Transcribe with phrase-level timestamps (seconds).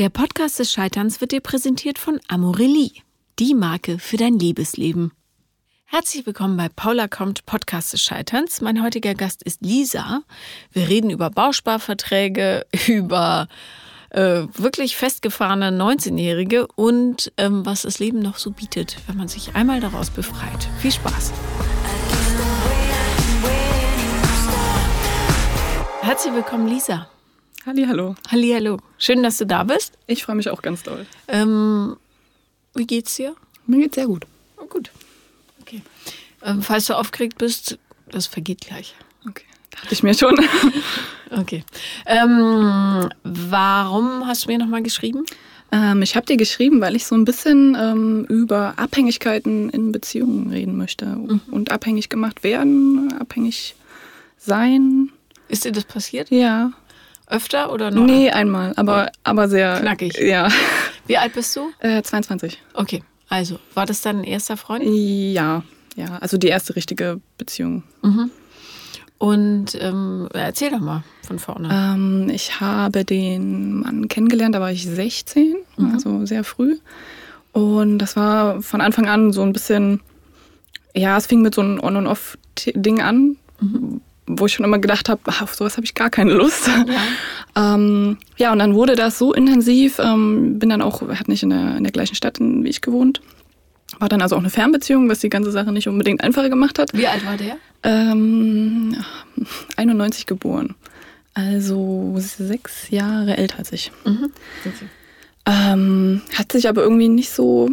[0.00, 3.02] Der Podcast des Scheiterns wird dir präsentiert von Amorelie,
[3.38, 5.12] die Marke für dein Liebesleben.
[5.84, 8.62] Herzlich willkommen bei Paula kommt Podcast des Scheiterns.
[8.62, 10.22] Mein heutiger Gast ist Lisa.
[10.72, 13.48] Wir reden über Bausparverträge, über
[14.08, 19.54] äh, wirklich festgefahrene 19-Jährige und ähm, was das Leben noch so bietet, wenn man sich
[19.54, 20.66] einmal daraus befreit.
[20.78, 21.30] Viel Spaß!
[26.00, 27.06] Herzlich willkommen, Lisa.
[27.66, 28.14] Halli, hallo.
[28.28, 28.78] Halli, hallo.
[28.96, 29.92] Schön, dass du da bist.
[30.06, 31.04] Ich freue mich auch ganz doll.
[31.28, 31.96] Ähm,
[32.74, 33.36] wie geht's dir?
[33.66, 34.24] Mir geht's sehr gut.
[34.56, 34.90] Oh, gut.
[35.60, 35.82] Okay.
[36.42, 37.78] Ähm, falls du aufgeregt bist,
[38.10, 38.94] das vergeht gleich.
[39.28, 40.36] Okay, dachte ich mir schon.
[41.32, 41.62] Okay.
[42.06, 45.24] Ähm, warum hast du mir nochmal geschrieben?
[45.70, 50.50] Ähm, ich habe dir geschrieben, weil ich so ein bisschen ähm, über Abhängigkeiten in Beziehungen
[50.50, 51.06] reden möchte.
[51.06, 51.40] Mhm.
[51.52, 53.76] Und abhängig gemacht werden, abhängig
[54.38, 55.10] sein.
[55.46, 56.32] Ist dir das passiert?
[56.32, 56.72] Ja.
[57.30, 58.04] Öfter oder nur?
[58.04, 59.78] Nee, einmal, aber, aber sehr.
[59.80, 60.18] Knackig.
[60.18, 60.48] Ja.
[61.06, 61.70] Wie alt bist du?
[61.80, 62.58] Äh, 22.
[62.74, 63.02] Okay.
[63.28, 64.82] Also, war das dein erster Freund?
[64.84, 65.62] Ja,
[65.96, 66.18] ja.
[66.20, 67.84] Also die erste richtige Beziehung.
[68.02, 68.30] Mhm.
[69.18, 71.68] Und ähm, erzähl doch mal von vorne.
[71.70, 75.92] Ähm, ich habe den Mann kennengelernt, da war ich 16, Mhm.
[75.92, 76.78] also sehr früh.
[77.52, 80.00] Und das war von Anfang an so ein bisschen,
[80.94, 84.00] ja, es fing mit so einem On- und Off-Ding an, Mhm.
[84.38, 86.68] Wo ich schon immer gedacht habe, auf sowas habe ich gar keine Lust.
[86.68, 86.84] Ja.
[87.74, 91.50] ähm, ja, und dann wurde das so intensiv, ähm, bin dann auch, hat nicht in
[91.50, 93.20] der, in der gleichen Stadt wie ich gewohnt.
[93.98, 96.92] War dann also auch eine Fernbeziehung, was die ganze Sache nicht unbedingt einfacher gemacht hat.
[96.94, 97.56] Wie alt war der?
[97.82, 98.96] Ähm,
[99.76, 100.74] 91 geboren.
[101.34, 103.90] Also sechs Jahre älter als ich.
[104.04, 104.30] Mhm.
[104.64, 104.86] Okay.
[105.46, 107.70] Ähm, hat sich aber irgendwie nicht so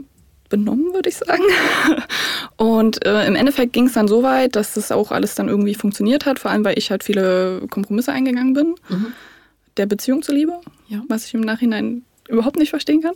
[0.50, 1.44] benommen, würde ich sagen.
[2.58, 5.76] Und äh, im Endeffekt ging es dann so weit, dass das auch alles dann irgendwie
[5.76, 9.08] funktioniert hat, vor allem weil ich halt viele Kompromisse eingegangen bin, Mhm.
[9.78, 10.53] der Beziehung zuliebe,
[10.88, 11.02] Ja.
[11.08, 13.14] was ich im Nachhinein überhaupt nicht verstehen kann.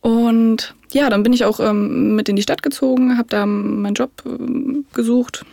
[0.00, 3.94] Und ja, dann bin ich auch ähm, mit in die Stadt gezogen, habe da meinen
[3.94, 5.44] Job ähm, gesucht.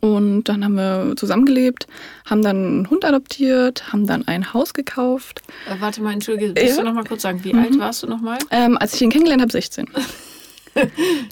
[0.00, 1.86] Und dann haben wir zusammengelebt,
[2.26, 5.42] haben dann einen Hund adoptiert, haben dann ein Haus gekauft.
[5.68, 6.82] Äh, warte mal, entschuldige, willst Ja.
[6.82, 7.58] du noch mal kurz sagen, wie Mhm.
[7.58, 8.38] alt warst du noch mal?
[8.50, 9.86] Ähm, als ich ihn kennengelernt habe, 16.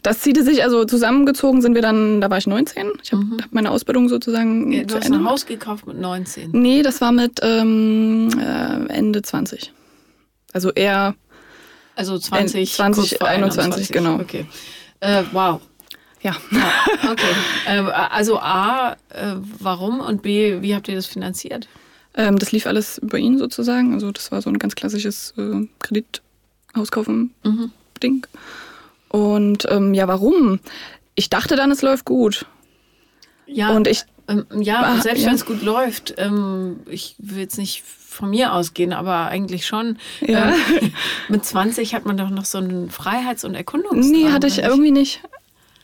[0.05, 2.93] Das zielte sich, also zusammengezogen sind wir dann, da war ich 19.
[3.03, 3.39] Ich habe Mhm.
[3.43, 5.25] hab meine Ausbildung sozusagen Ja, du hast Ende ein.
[5.25, 6.51] Haus gekauft mit 19.
[6.53, 9.73] Nee, das war mit ähm, äh, Ende 20.
[10.53, 11.17] Also eher,
[11.97, 14.15] Also 20, 20, kurz vor 21, genau.
[14.21, 14.47] Okay.
[15.01, 15.61] Äh, wow.
[16.23, 16.37] Ja.
[16.51, 17.33] Ja, okay.
[17.67, 21.69] äh, also A, äh, warum und B, wie habt ihr das finanziert?
[22.15, 23.95] Ähm, das lief alles über ihn sozusagen.
[23.95, 27.33] Also das war so ein ganz klassisches äh, Kredithauskaufen-Ding.
[28.05, 28.23] Mhm.
[29.09, 30.61] Und ähm, ja, warum?
[31.15, 32.47] Ich dachte dann, es läuft gut.
[33.47, 35.29] Ja, Und ich- ähm, ja, Ah, selbst ja.
[35.29, 39.99] wenn es gut läuft, ähm, ich will jetzt nicht von mir ausgehen, aber eigentlich schon.
[40.21, 40.51] Ja.
[40.81, 40.93] Ähm,
[41.29, 44.11] mit 20 hat man doch noch so einen Freiheits- und Erkundungsdrang.
[44.11, 45.21] Nee, hatte ich irgendwie nicht.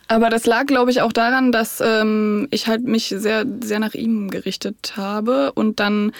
[0.09, 3.95] Aber das lag, glaube ich, auch daran, dass ähm, ich halt mich sehr, sehr nach
[3.95, 6.13] ihm gerichtet habe und dann,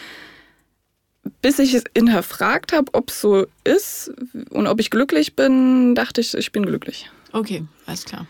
[1.41, 4.13] bis ich es hinterfragt habe, ob es so ist
[4.51, 7.11] und ob ich glücklich bin, dachte ich, ich bin glücklich.
[7.33, 8.27] Okay, alles klar.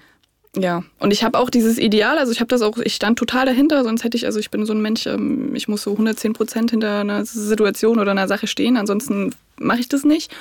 [0.56, 3.46] Ja, und ich habe auch dieses Ideal, also ich habe das auch, ich stand total
[3.46, 6.32] dahinter, sonst hätte ich, also ich bin so ein Mensch, ähm, ich muss so 110
[6.32, 10.32] Prozent hinter einer Situation oder einer Sache stehen, ansonsten mache ich das nicht.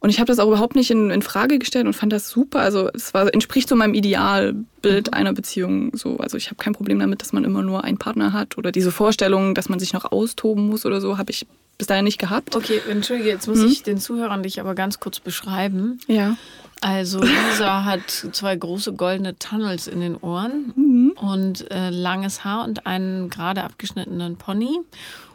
[0.00, 2.60] Und ich habe das auch überhaupt nicht in, in Frage gestellt und fand das super.
[2.60, 5.90] Also es war, entspricht so meinem Idealbild einer Beziehung.
[5.96, 8.70] So, also ich habe kein Problem damit, dass man immer nur einen Partner hat oder
[8.72, 11.46] diese Vorstellung, dass man sich noch austoben muss oder so, habe ich
[11.78, 12.54] bis dahin nicht gehabt.
[12.56, 13.66] Okay, entschuldige, jetzt muss Mhm.
[13.66, 15.98] ich den Zuhörern dich aber ganz kurz beschreiben.
[16.06, 16.36] Ja.
[16.80, 21.12] Also Lisa hat zwei große goldene Tunnels in den Ohren Mhm.
[21.20, 24.78] und äh, langes Haar und einen gerade abgeschnittenen Pony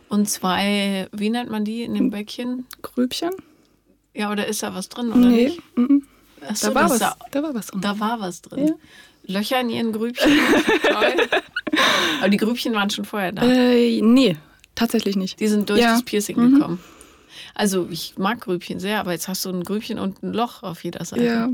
[0.07, 2.65] und zwei, wie nennt man die in dem Bäckchen?
[2.81, 3.31] Grübchen?
[4.13, 5.45] Ja, oder ist da was drin oder Nee.
[5.45, 5.77] nicht?
[5.77, 6.03] mhm.
[6.47, 7.81] Ach so, Da, war was, Da, da war was drin.
[7.81, 8.67] da war was drin.
[8.67, 8.73] Ja.
[9.25, 10.31] Löcher in ihren Grübchen.
[12.21, 13.43] Aber die Grübchen waren schon vorher da.
[13.43, 14.37] Äh, nee,
[14.75, 15.39] tatsächlich nicht.
[15.39, 15.93] Die sind durch Ja.
[15.93, 16.55] das Piercing Mhm.
[16.55, 16.79] gekommen.
[17.55, 20.83] Also ich mag Grübchen sehr, aber jetzt hast du ein Grübchen und ein Loch auf
[20.83, 21.23] jeder Seite.
[21.23, 21.49] Ja.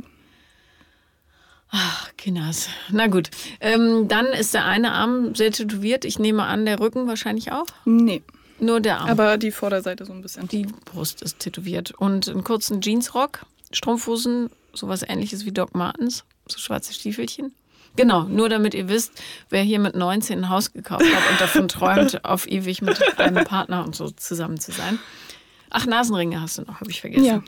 [1.71, 2.69] Ach, Kinders.
[2.89, 3.29] Na gut.
[3.59, 6.03] Ähm, dann ist der eine Arm sehr tätowiert.
[6.03, 7.65] Ich nehme an, der Rücken wahrscheinlich auch.
[7.85, 8.23] Nee,
[8.59, 9.09] Nur der Arm.
[9.09, 10.47] aber die Vorderseite so ein bisschen.
[10.47, 11.91] die Brust ist tätowiert.
[11.91, 17.53] Und einen kurzen Jeansrock, Strumpfhosen, sowas ähnliches wie Doc Martens, so schwarze Stiefelchen.
[17.95, 19.11] Genau, nur damit ihr wisst,
[19.49, 23.43] wer hier mit 19 ein Haus gekauft hat und davon träumt, auf ewig mit einem
[23.43, 24.99] Partner und so zusammen zu sein.
[25.69, 27.25] Ach, Nasenringe hast du noch, habe ich vergessen.
[27.25, 27.43] Ja.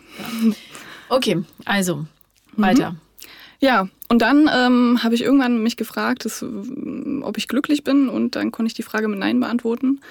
[1.09, 2.05] Okay, also,
[2.53, 2.95] weiter.
[3.59, 8.35] Ja, und dann ähm, habe ich irgendwann mich gefragt, dass, ob ich glücklich bin und
[8.35, 10.01] dann konnte ich die Frage mit Nein beantworten.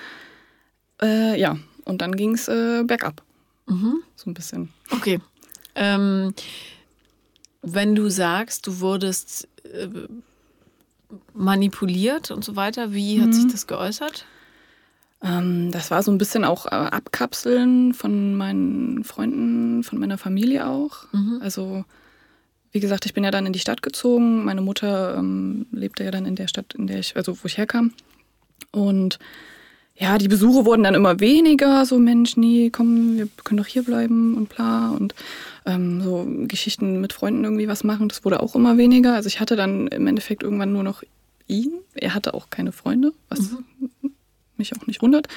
[1.03, 3.23] Äh, ja, und dann ging es äh, bergab.
[3.67, 4.03] Mhm.
[4.17, 4.71] So ein bisschen.
[4.91, 5.21] Okay.
[5.75, 6.35] Ähm,
[7.63, 9.89] wenn du sagst, du wurdest äh,
[11.35, 13.23] manipuliert und so weiter, wie mhm.
[13.23, 14.27] hat sich das geäußert?
[15.23, 20.67] Ähm, das war so ein bisschen auch äh, Abkapseln von meinen Freunden, von meiner Familie
[20.67, 21.13] auch.
[21.13, 21.41] Mhm.
[21.43, 21.85] Also
[22.73, 24.45] wie gesagt, ich bin ja dann in die Stadt gezogen.
[24.45, 27.59] Meine Mutter ähm, lebte ja dann in der Stadt, in der ich, also wo ich
[27.59, 27.93] herkam.
[28.71, 29.19] Und
[30.01, 31.85] ja, die Besuche wurden dann immer weniger.
[31.85, 34.91] So, Mensch, nee, komm, wir können doch hier bleiben und bla.
[34.91, 35.15] Und
[35.67, 39.15] ähm, so Geschichten mit Freunden irgendwie was machen, das wurde auch immer weniger.
[39.15, 41.03] Also ich hatte dann im Endeffekt irgendwann nur noch
[41.49, 41.73] ihn.
[41.95, 44.13] Er hatte auch keine Freunde, was mhm.
[44.57, 45.29] mich auch nicht wundert.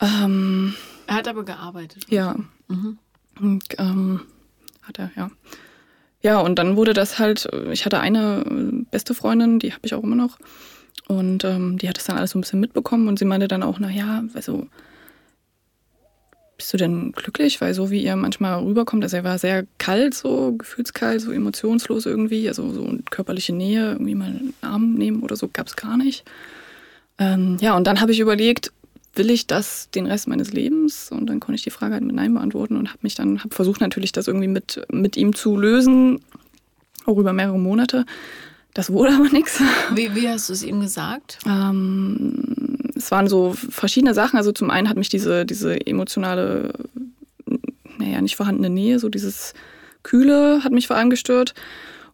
[0.00, 0.74] Ähm,
[1.06, 2.06] er hat aber gearbeitet.
[2.08, 2.34] Ja.
[2.66, 2.98] Mhm.
[3.38, 4.22] Und, ähm,
[4.82, 5.30] hat er, ja.
[6.22, 10.02] Ja, und dann wurde das halt, ich hatte eine beste Freundin, die habe ich auch
[10.02, 10.38] immer noch.
[11.08, 13.62] Und ähm, die hat das dann alles so ein bisschen mitbekommen und sie meinte dann
[13.62, 14.68] auch, naja, also
[16.58, 17.60] bist du denn glücklich?
[17.60, 22.04] Weil so wie ihr manchmal rüberkommt, also er war sehr kalt, so gefühlskalt, so emotionslos
[22.04, 25.96] irgendwie, also so körperliche Nähe, irgendwie mal einen Arm nehmen oder so, gab es gar
[25.96, 26.24] nicht.
[27.18, 28.72] Ähm, ja, und dann habe ich überlegt,
[29.14, 31.10] will ich das den Rest meines Lebens?
[31.10, 33.54] Und dann konnte ich die Frage halt mit Nein beantworten und habe mich dann, habe
[33.54, 36.20] versucht natürlich das irgendwie mit, mit ihm zu lösen,
[37.06, 38.04] auch über mehrere Monate.
[38.74, 39.60] Das wurde aber nichts.
[39.94, 41.38] Wie, wie hast du es ihm gesagt?
[41.46, 44.36] Ähm, es waren so verschiedene Sachen.
[44.36, 46.74] Also zum einen hat mich diese, diese emotionale,
[47.98, 49.54] naja, nicht vorhandene Nähe, so dieses
[50.02, 51.54] Kühle hat mich vor allem gestört.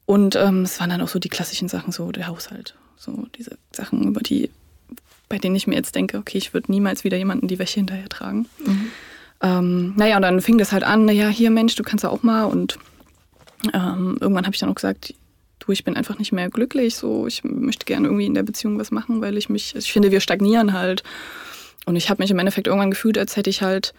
[0.06, 2.75] Und ähm, es waren dann auch so die klassischen Sachen, so der Haushalt.
[2.97, 4.51] So diese Sachen, über die
[5.29, 8.09] bei denen ich mir jetzt denke, okay, ich würde niemals wieder jemanden die Wäsche hinterher
[8.09, 8.47] tragen.
[8.65, 8.91] Mhm.
[9.41, 12.23] Ähm, naja, und dann fing das halt an, naja, hier Mensch, du kannst ja auch
[12.23, 12.45] mal.
[12.45, 12.79] Und
[13.73, 15.15] ähm, irgendwann habe ich dann auch gesagt,
[15.65, 16.97] du, ich bin einfach nicht mehr glücklich.
[16.97, 20.11] So, ich möchte gerne irgendwie in der Beziehung was machen, weil ich mich, ich finde,
[20.11, 21.03] wir stagnieren halt.
[21.87, 23.95] Und ich habe mich im Endeffekt irgendwann gefühlt, als hätte ich halt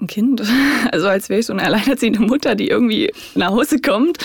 [0.00, 0.42] ein Kind.
[0.92, 4.18] Also als wäre ich so eine alleinerziehende Mutter, die irgendwie nach Hause kommt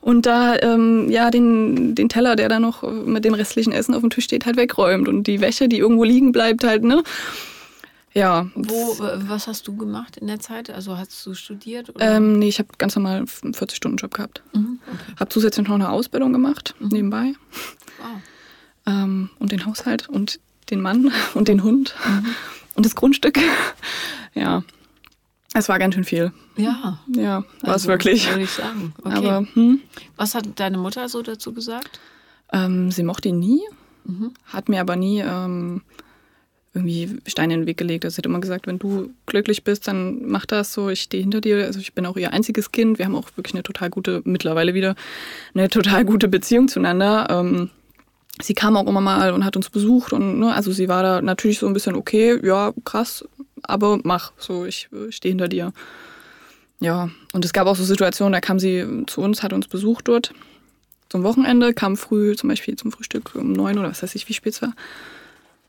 [0.00, 4.00] und da ähm, ja den, den Teller, der da noch mit dem restlichen Essen auf
[4.00, 7.02] dem Tisch steht, halt wegräumt und die Wäsche, die irgendwo liegen bleibt, halt, ne?
[8.18, 8.50] Ja.
[8.56, 10.70] Wo, was hast du gemacht in der Zeit?
[10.70, 11.88] Also hast du studiert?
[11.90, 12.16] Oder?
[12.16, 14.42] Ähm, nee, ich habe ganz normal einen 40-Stunden-Job gehabt.
[14.54, 15.12] Mhm, okay.
[15.20, 16.88] Habe zusätzlich noch eine Ausbildung gemacht, mhm.
[16.88, 17.34] nebenbei.
[17.98, 18.20] Wow.
[18.86, 22.34] Ähm, und den Haushalt und den Mann und den Hund mhm.
[22.74, 23.38] und das Grundstück.
[24.34, 24.64] ja.
[25.54, 26.32] Es war ganz schön viel.
[26.56, 26.98] Ja.
[27.08, 28.28] Ja, war also, es wirklich.
[28.28, 28.92] Würde ich sagen.
[29.02, 29.16] Okay.
[29.16, 29.80] Aber, hm?
[30.16, 32.00] Was hat deine Mutter so dazu gesagt?
[32.52, 33.62] Ähm, sie mochte ihn nie,
[34.04, 34.34] mhm.
[34.44, 35.82] hat mir aber nie ähm,
[36.78, 38.04] irgendwie Steine in den Weg gelegt.
[38.04, 41.22] Also sie hat immer gesagt, wenn du glücklich bist, dann mach das so, ich stehe
[41.22, 41.64] hinter dir.
[41.64, 42.98] Also ich bin auch ihr einziges Kind.
[42.98, 44.94] Wir haben auch wirklich eine total gute, mittlerweile wieder
[45.54, 47.26] eine total gute Beziehung zueinander.
[47.30, 47.70] Ähm,
[48.40, 51.22] sie kam auch immer mal und hat uns besucht und ne, also sie war da
[51.22, 53.24] natürlich so ein bisschen okay, ja, krass,
[53.62, 55.72] aber mach, so, ich äh, stehe hinter dir.
[56.80, 60.06] Ja, und es gab auch so Situationen, da kam sie zu uns, hat uns besucht
[60.06, 60.32] dort
[61.08, 64.34] zum Wochenende, kam früh zum Beispiel zum Frühstück um neun oder was weiß ich, wie
[64.34, 64.74] spät es war.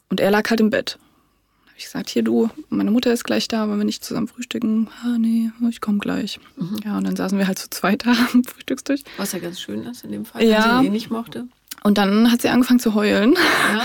[0.09, 0.97] Und er lag halt im Bett.
[0.99, 4.27] Da habe ich gesagt, hier du, meine Mutter ist gleich da, wollen wir nicht zusammen
[4.27, 4.89] frühstücken?
[5.03, 6.39] Ah, nee, ich komme gleich.
[6.57, 6.77] Mhm.
[6.83, 9.01] Ja, und dann saßen wir halt zu zweit da am Frühstückstisch.
[9.17, 10.57] Was ja ganz schön ist in dem Fall, ja.
[10.57, 11.47] weil sie ihn eh nicht mochte.
[11.83, 13.35] Und dann hat sie angefangen zu heulen.
[13.73, 13.83] Ja.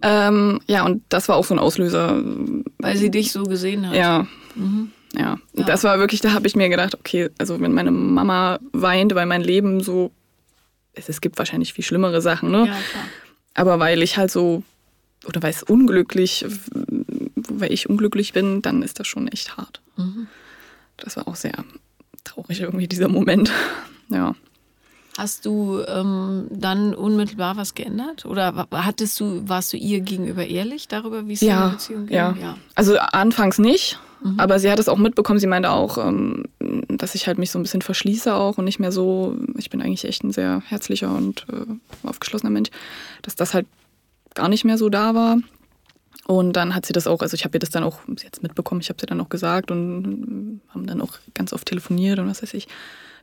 [0.28, 2.22] ähm, ja, und das war auch so ein Auslöser.
[2.78, 3.94] Weil sie dich so gesehen hat.
[3.94, 4.26] Ja.
[4.54, 4.92] Mhm.
[5.14, 5.38] Ja.
[5.54, 5.64] ja.
[5.64, 9.26] das war wirklich, da habe ich mir gedacht, okay, also wenn meine Mama weint, weil
[9.26, 10.12] mein Leben so,
[10.92, 12.58] es, es gibt wahrscheinlich viel schlimmere Sachen, ne?
[12.58, 13.04] Ja, klar.
[13.54, 14.62] Aber weil ich halt so,
[15.28, 16.44] oder weil es unglücklich,
[17.48, 19.80] weil ich unglücklich bin, dann ist das schon echt hart.
[19.96, 20.26] Mhm.
[20.96, 21.64] Das war auch sehr
[22.24, 23.52] traurig irgendwie, dieser Moment.
[24.10, 24.34] Ja.
[25.18, 28.24] Hast du ähm, dann unmittelbar was geändert?
[28.24, 32.06] Oder hattest du, warst du ihr gegenüber ehrlich darüber, wie es ja, in der Beziehung
[32.06, 32.16] ging?
[32.16, 32.34] Ja.
[32.40, 32.56] ja.
[32.74, 34.40] Also anfangs nicht, mhm.
[34.40, 35.40] aber sie hat es auch mitbekommen.
[35.40, 36.44] Sie meinte auch, ähm,
[36.88, 39.82] dass ich halt mich so ein bisschen verschließe auch und nicht mehr so, ich bin
[39.82, 42.70] eigentlich echt ein sehr herzlicher und äh, aufgeschlossener Mensch,
[43.20, 43.66] dass das halt
[44.38, 45.38] gar nicht mehr so da war.
[46.26, 48.80] Und dann hat sie das auch, also ich habe ihr das dann auch jetzt mitbekommen,
[48.80, 52.42] ich habe sie dann auch gesagt und haben dann auch ganz oft telefoniert und was
[52.42, 52.68] weiß ich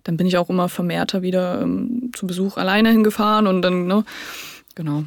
[0.05, 4.05] dann bin ich auch immer vermehrter wieder ähm, zu Besuch alleine hingefahren und dann, ne,
[4.75, 5.03] genau.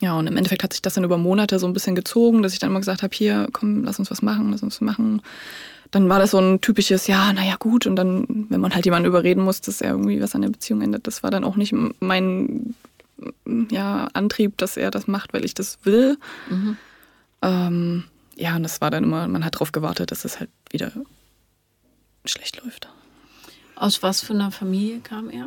[0.00, 2.52] Ja, und im Endeffekt hat sich das dann über Monate so ein bisschen gezogen, dass
[2.52, 5.22] ich dann immer gesagt habe, hier, komm, lass uns was machen, lass uns was machen.
[5.90, 7.86] Dann war das so ein typisches, ja, naja, gut.
[7.86, 10.82] Und dann, wenn man halt jemanden überreden muss, dass er irgendwie was an der Beziehung
[10.82, 12.74] ändert, das war dann auch nicht mein
[13.70, 16.18] ja, Antrieb, dass er das macht, weil ich das will.
[16.50, 16.76] Mhm.
[17.42, 18.04] Ähm,
[18.36, 20.92] ja, und das war dann immer, man hat darauf gewartet, dass es halt wieder
[22.24, 22.88] schlecht läuft.
[23.76, 25.46] Aus was für einer Familie kam er?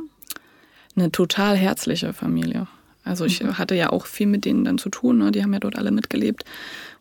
[0.95, 2.67] Eine total herzliche Familie.
[3.03, 3.57] Also ich mhm.
[3.57, 5.17] hatte ja auch viel mit denen dann zu tun.
[5.17, 5.31] Ne?
[5.31, 6.43] Die haben ja dort alle mitgelebt.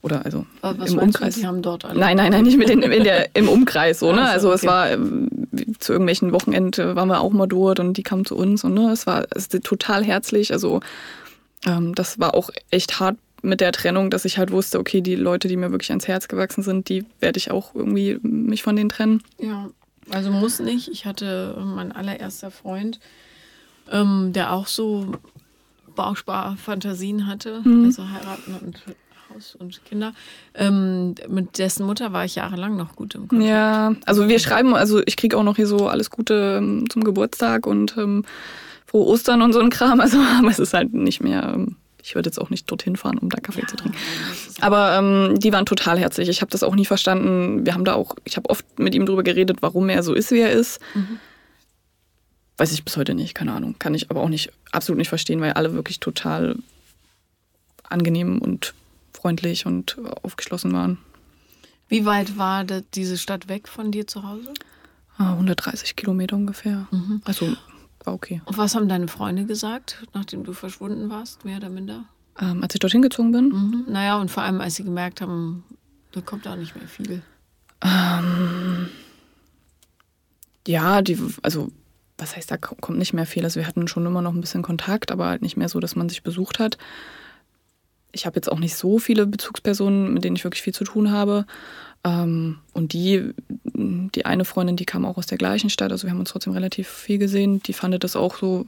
[0.01, 1.35] Oder also Was im Umkreis.
[1.35, 3.99] Du, die haben dort alle nein, nein, nein, nicht mit denen in der, im Umkreis.
[3.99, 4.23] So, ne?
[4.23, 4.57] Also, also okay.
[4.57, 5.38] es war
[5.79, 8.91] zu irgendwelchen Wochenenden waren wir auch mal dort und die kamen zu uns und ne,
[8.91, 10.53] es war es total herzlich.
[10.53, 10.81] Also
[11.67, 15.15] ähm, das war auch echt hart mit der Trennung, dass ich halt wusste, okay, die
[15.15, 18.77] Leute, die mir wirklich ans Herz gewachsen sind, die werde ich auch irgendwie mich von
[18.77, 19.23] denen trennen.
[19.38, 19.71] Ja,
[20.11, 20.88] also muss nicht.
[20.88, 22.99] Ich hatte äh, mein allererster Freund,
[23.91, 25.12] ähm, der auch so
[25.95, 27.87] Bausparfantasien hatte, mhm.
[27.87, 28.83] also heiraten und
[29.35, 30.15] Haus und Kinder.
[30.55, 33.49] Ähm, mit dessen Mutter war ich jahrelang noch gut im Kontakt.
[33.49, 37.05] Ja, also wir schreiben, also ich kriege auch noch hier so alles Gute ähm, zum
[37.05, 38.25] Geburtstag und ähm,
[38.87, 40.01] frohe Ostern und so ein Kram.
[40.09, 41.53] Also, aber es ist halt nicht mehr.
[41.55, 43.99] Ähm, ich würde jetzt auch nicht dorthin fahren, um da Kaffee ja, zu trinken.
[44.61, 46.29] Aber ähm, die waren total herzlich.
[46.29, 47.67] Ich habe das auch nie verstanden.
[47.67, 50.31] Wir haben da auch, ich habe oft mit ihm darüber geredet, warum er so ist,
[50.31, 50.81] wie er ist.
[50.95, 51.19] Mhm.
[52.57, 53.77] Weiß ich bis heute nicht, keine Ahnung.
[53.79, 56.57] Kann ich aber auch nicht, absolut nicht verstehen, weil alle wirklich total
[57.89, 58.75] angenehm und
[59.19, 60.99] freundlich und aufgeschlossen waren.
[61.89, 64.53] Wie weit war diese Stadt weg von dir zu Hause?
[65.17, 66.87] 130 ah, Kilometer ungefähr.
[66.91, 67.23] Mhm.
[67.25, 67.57] Also
[68.05, 68.41] war okay.
[68.45, 72.05] Und was haben deine Freunde gesagt, nachdem du verschwunden warst, mehr oder minder?
[72.41, 73.49] Ähm, als ich dorthin gezogen bin?
[73.49, 73.85] Mhm.
[73.89, 75.65] Naja, und vor allem, als sie gemerkt haben,
[76.13, 77.23] da kommt auch nicht mehr viel.
[77.83, 78.89] Ähm,
[80.67, 81.73] ja, die, also
[82.17, 83.45] was heißt, da kommt nicht mehr viel.
[83.45, 85.97] Also wir hatten schon immer noch ein bisschen Kontakt, aber halt nicht mehr so, dass
[85.97, 86.79] man sich besucht hat
[88.12, 91.11] ich habe jetzt auch nicht so viele Bezugspersonen, mit denen ich wirklich viel zu tun
[91.11, 91.47] habe.
[92.05, 93.33] Ähm, und die,
[93.65, 96.53] die eine Freundin, die kam auch aus der gleichen Stadt, also wir haben uns trotzdem
[96.53, 97.62] relativ viel gesehen.
[97.65, 98.67] Die fand das auch so,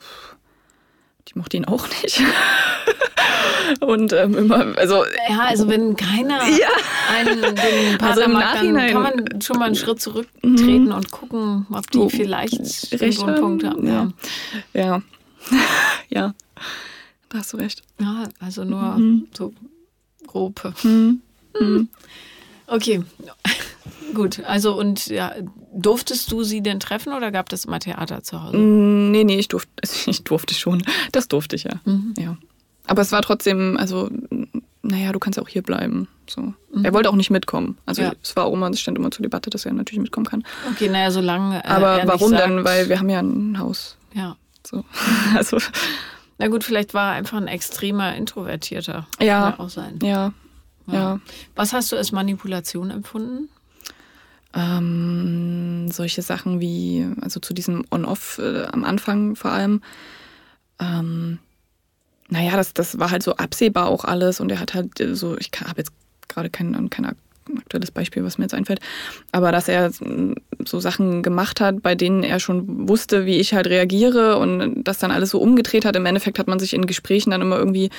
[1.28, 2.20] die mochte ihn auch nicht.
[3.80, 5.04] und ähm, immer, also.
[5.28, 6.68] Ja, also wenn keiner ja.
[7.14, 10.92] einen den Partner also mag, dann kann man schon mal einen Schritt zurücktreten mhm.
[10.92, 13.86] und gucken, ob die oh, vielleicht recht einen Punkt haben.
[13.86, 14.12] Ja.
[14.74, 15.02] Ja.
[16.08, 16.34] ja.
[17.30, 17.82] Da hast du recht.
[17.98, 19.28] Ja, also nur mhm.
[19.32, 19.54] so
[20.26, 20.74] grob.
[20.82, 21.22] Mhm.
[21.58, 21.88] Mhm.
[22.66, 23.02] Okay,
[24.14, 24.44] gut.
[24.44, 25.34] Also und ja,
[25.72, 28.58] durftest du sie denn treffen oder gab es immer Theater zu Hause?
[28.58, 29.70] Mm, nee, nee, ich durfte,
[30.06, 30.82] ich durfte schon.
[31.12, 31.80] Das durfte ich ja.
[31.84, 32.14] Mhm.
[32.18, 32.36] ja.
[32.86, 34.10] Aber es war trotzdem, also,
[34.82, 36.08] naja, du kannst auch hier bleiben.
[36.28, 36.40] So.
[36.40, 36.84] Mhm.
[36.84, 37.78] Er wollte auch nicht mitkommen.
[37.86, 38.12] Also ja.
[38.22, 40.44] es war auch immer, es stand immer zur Debatte, dass er natürlich mitkommen kann.
[40.72, 41.64] Okay, naja, solange.
[41.64, 42.64] Äh, Aber warum denn?
[42.64, 43.96] Weil wir haben ja ein Haus.
[44.14, 44.36] Ja.
[44.66, 44.84] So.
[45.36, 45.58] Also
[46.40, 49.06] na gut, vielleicht war er einfach ein extremer Introvertierter.
[49.20, 49.50] Ja.
[49.50, 49.98] Kann auch sein.
[50.02, 50.32] Ja.
[50.86, 50.94] ja.
[50.94, 51.20] ja.
[51.54, 53.50] Was hast du als Manipulation empfunden?
[54.54, 59.82] Ähm, solche Sachen wie, also zu diesem On-Off äh, am Anfang vor allem.
[60.78, 61.40] Ähm,
[62.30, 65.50] naja, das, das war halt so absehbar auch alles und er hat halt so, ich
[65.60, 65.92] habe jetzt
[66.26, 67.04] gerade kein, kein
[67.58, 68.80] aktuelles Beispiel, was mir jetzt einfällt,
[69.32, 69.90] aber dass er
[70.64, 74.98] so Sachen gemacht hat, bei denen er schon wusste, wie ich halt reagiere und das
[74.98, 75.96] dann alles so umgedreht hat.
[75.96, 77.90] Im Endeffekt hat man sich in Gesprächen dann immer irgendwie,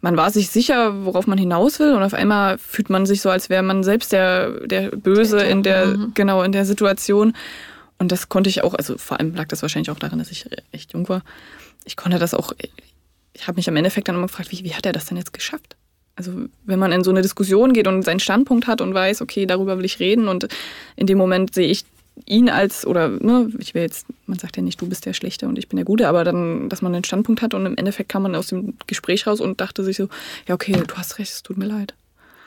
[0.00, 3.30] man war sich sicher, worauf man hinaus will und auf einmal fühlt man sich so,
[3.30, 6.12] als wäre man selbst der, der Böse in der, mhm.
[6.14, 7.34] genau, in der Situation.
[7.98, 10.46] Und das konnte ich auch, also vor allem lag das wahrscheinlich auch daran, dass ich
[10.72, 11.22] echt jung war.
[11.84, 12.52] Ich konnte das auch,
[13.32, 15.32] ich habe mich am Endeffekt dann immer gefragt, wie, wie hat er das denn jetzt
[15.32, 15.76] geschafft?
[16.16, 16.32] Also
[16.64, 19.78] wenn man in so eine Diskussion geht und seinen Standpunkt hat und weiß, okay, darüber
[19.78, 20.46] will ich reden und
[20.96, 21.84] in dem Moment sehe ich
[22.26, 25.48] ihn als, oder ne, ich will jetzt, man sagt ja nicht, du bist der Schlechte
[25.48, 28.10] und ich bin der Gute, aber dann, dass man einen Standpunkt hat und im Endeffekt
[28.10, 30.08] kam man aus dem Gespräch raus und dachte sich so,
[30.46, 31.94] ja okay, du hast recht, es tut mir leid.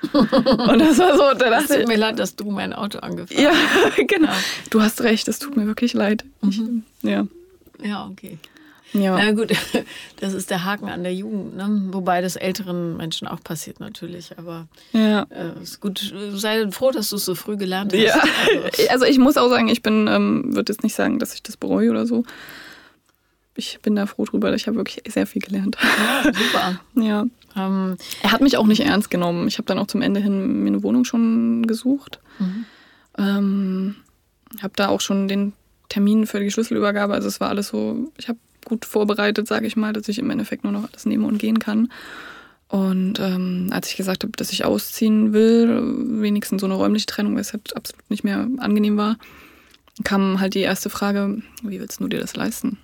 [0.14, 3.48] und das war so, da dachte es tut mir leid, dass du mein Auto angefahren
[3.48, 3.98] hast.
[3.98, 4.28] Ja, genau.
[4.28, 4.38] Ja.
[4.70, 6.24] Du hast recht, es tut mir wirklich leid.
[6.42, 6.84] Mhm.
[7.02, 7.28] Ich, ja.
[7.84, 8.38] Ja, okay.
[8.94, 9.18] Ja.
[9.18, 9.52] Na gut,
[10.20, 11.90] das ist der Haken an der Jugend, ne?
[11.92, 14.38] wobei das älteren Menschen auch passiert natürlich.
[14.38, 15.24] Aber ja.
[15.30, 16.14] äh, ist gut.
[16.34, 18.02] Sei froh, dass du es so früh gelernt hast.
[18.02, 18.14] Ja.
[18.14, 21.44] Also, also ich muss auch sagen, ich bin, ähm, würde jetzt nicht sagen, dass ich
[21.44, 22.24] das bereue oder so.
[23.58, 24.54] Ich bin da froh drüber.
[24.54, 25.78] Ich habe wirklich sehr viel gelernt.
[25.82, 26.80] Ja, super.
[27.02, 27.26] ja.
[27.56, 29.48] Ähm, er hat mich auch nicht ernst genommen.
[29.48, 32.20] Ich habe dann auch zum Ende hin mir eine Wohnung schon gesucht.
[32.40, 32.66] Mhm.
[33.18, 33.96] Ähm,
[34.62, 35.54] habe da auch schon den
[35.88, 37.14] Termin für die Schlüsselübergabe.
[37.14, 40.30] Also es war alles so, ich habe gut vorbereitet, sage ich mal, dass ich im
[40.30, 41.90] Endeffekt nur noch alles nehmen und gehen kann.
[42.68, 45.82] Und ähm, als ich gesagt habe, dass ich ausziehen will,
[46.22, 49.18] wenigstens so eine räumliche Trennung, weil es halt absolut nicht mehr angenehm war,
[50.04, 52.78] kam halt die erste Frage, wie willst du dir das leisten?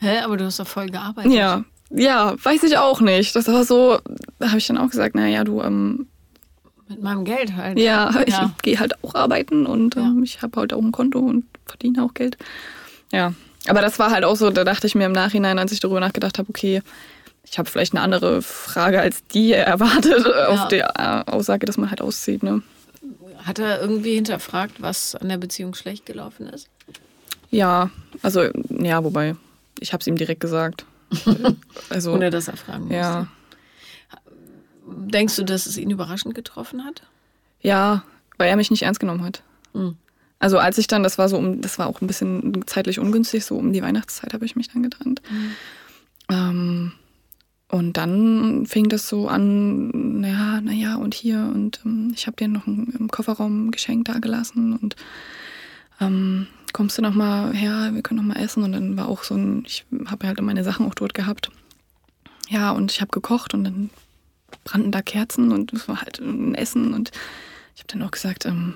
[0.00, 1.32] Hä, aber du hast doch voll gearbeitet.
[1.32, 3.34] Ja, ja, weiß ich auch nicht.
[3.34, 3.98] Das war so,
[4.38, 6.06] da habe ich dann auch gesagt, naja, du, ähm,
[6.88, 7.78] mit meinem Geld halt.
[7.78, 8.52] Ja, ich ja.
[8.62, 10.22] gehe halt auch arbeiten und ähm, ja.
[10.22, 12.36] ich habe halt auch ein Konto und verdiene auch Geld.
[13.12, 13.32] Ja,
[13.68, 16.00] aber das war halt auch so, da dachte ich mir im Nachhinein, als ich darüber
[16.00, 16.82] nachgedacht habe, okay,
[17.44, 20.48] ich habe vielleicht eine andere Frage als die erwartet ja.
[20.48, 22.42] auf der äh, Aussage, dass man halt auszieht.
[22.42, 22.62] Ne?
[23.44, 26.68] Hat er irgendwie hinterfragt, was an der Beziehung schlecht gelaufen ist?
[27.50, 27.90] Ja,
[28.22, 29.36] also ja, wobei,
[29.78, 30.84] ich habe es ihm direkt gesagt.
[31.88, 32.96] Also, Ohne dass er fragen musste.
[32.96, 33.28] ja.
[34.88, 37.02] Denkst du, dass es ihn überraschend getroffen hat?
[37.60, 38.02] Ja,
[38.38, 39.42] weil er mich nicht ernst genommen hat.
[39.72, 39.96] Mhm.
[40.38, 43.44] Also als ich dann, das war so um, das war auch ein bisschen zeitlich ungünstig,
[43.44, 45.22] so um die Weihnachtszeit habe ich mich dann getrennt.
[46.28, 46.92] Ähm,
[47.68, 52.48] und dann fing das so an, ja, naja, und hier, und ähm, ich habe dir
[52.48, 54.94] noch ein, im Kofferraum ein Geschenk da gelassen und
[56.00, 58.62] ähm, kommst du noch mal her, wir können noch mal essen.
[58.62, 61.50] Und dann war auch so ein, ich habe halt meine Sachen auch dort gehabt.
[62.48, 63.90] Ja, und ich habe gekocht und dann
[64.62, 67.10] brannten da Kerzen und es war halt ein Essen und
[67.74, 68.74] ich habe dann auch gesagt, ähm,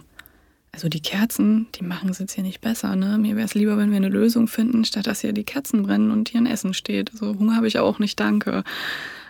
[0.73, 2.95] also die Kerzen, die machen es jetzt hier nicht besser.
[2.95, 3.19] Ne?
[3.19, 6.11] Mir wäre es lieber, wenn wir eine Lösung finden, statt dass hier die Kerzen brennen
[6.11, 7.11] und hier ein Essen steht.
[7.13, 8.63] Also Hunger habe ich auch nicht, danke.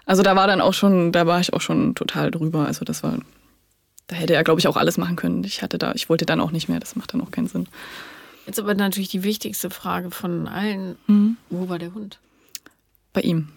[0.04, 2.66] Also da war dann auch schon, da war ich auch schon total drüber.
[2.66, 3.18] Also das war,
[4.08, 5.42] da hätte er, glaube ich, auch alles machen können.
[5.44, 6.80] Ich hatte da, ich wollte dann auch nicht mehr.
[6.80, 7.68] Das macht dann auch keinen Sinn.
[8.46, 10.96] Jetzt aber natürlich die wichtigste Frage von allen.
[11.06, 11.36] Mhm.
[11.48, 12.18] Wo war der Hund?
[13.12, 13.48] Bei ihm.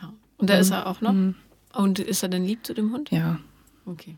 [0.00, 0.12] Ja.
[0.38, 1.12] Und da ist er auch noch?
[1.12, 1.34] Mhm.
[1.74, 3.10] Und ist er denn lieb zu dem Hund?
[3.10, 3.38] Ja.
[3.84, 4.16] Okay.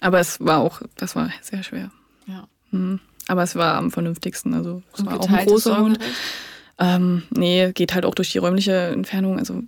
[0.00, 1.90] Aber es war auch, das war sehr schwer.
[2.30, 2.48] Ja.
[2.70, 3.00] Mhm.
[3.28, 4.54] Aber es war am vernünftigsten.
[4.54, 5.98] Also es Und war auch ein großer Hund.
[6.78, 9.38] Ähm, nee, geht halt auch durch die räumliche Entfernung.
[9.38, 9.62] Also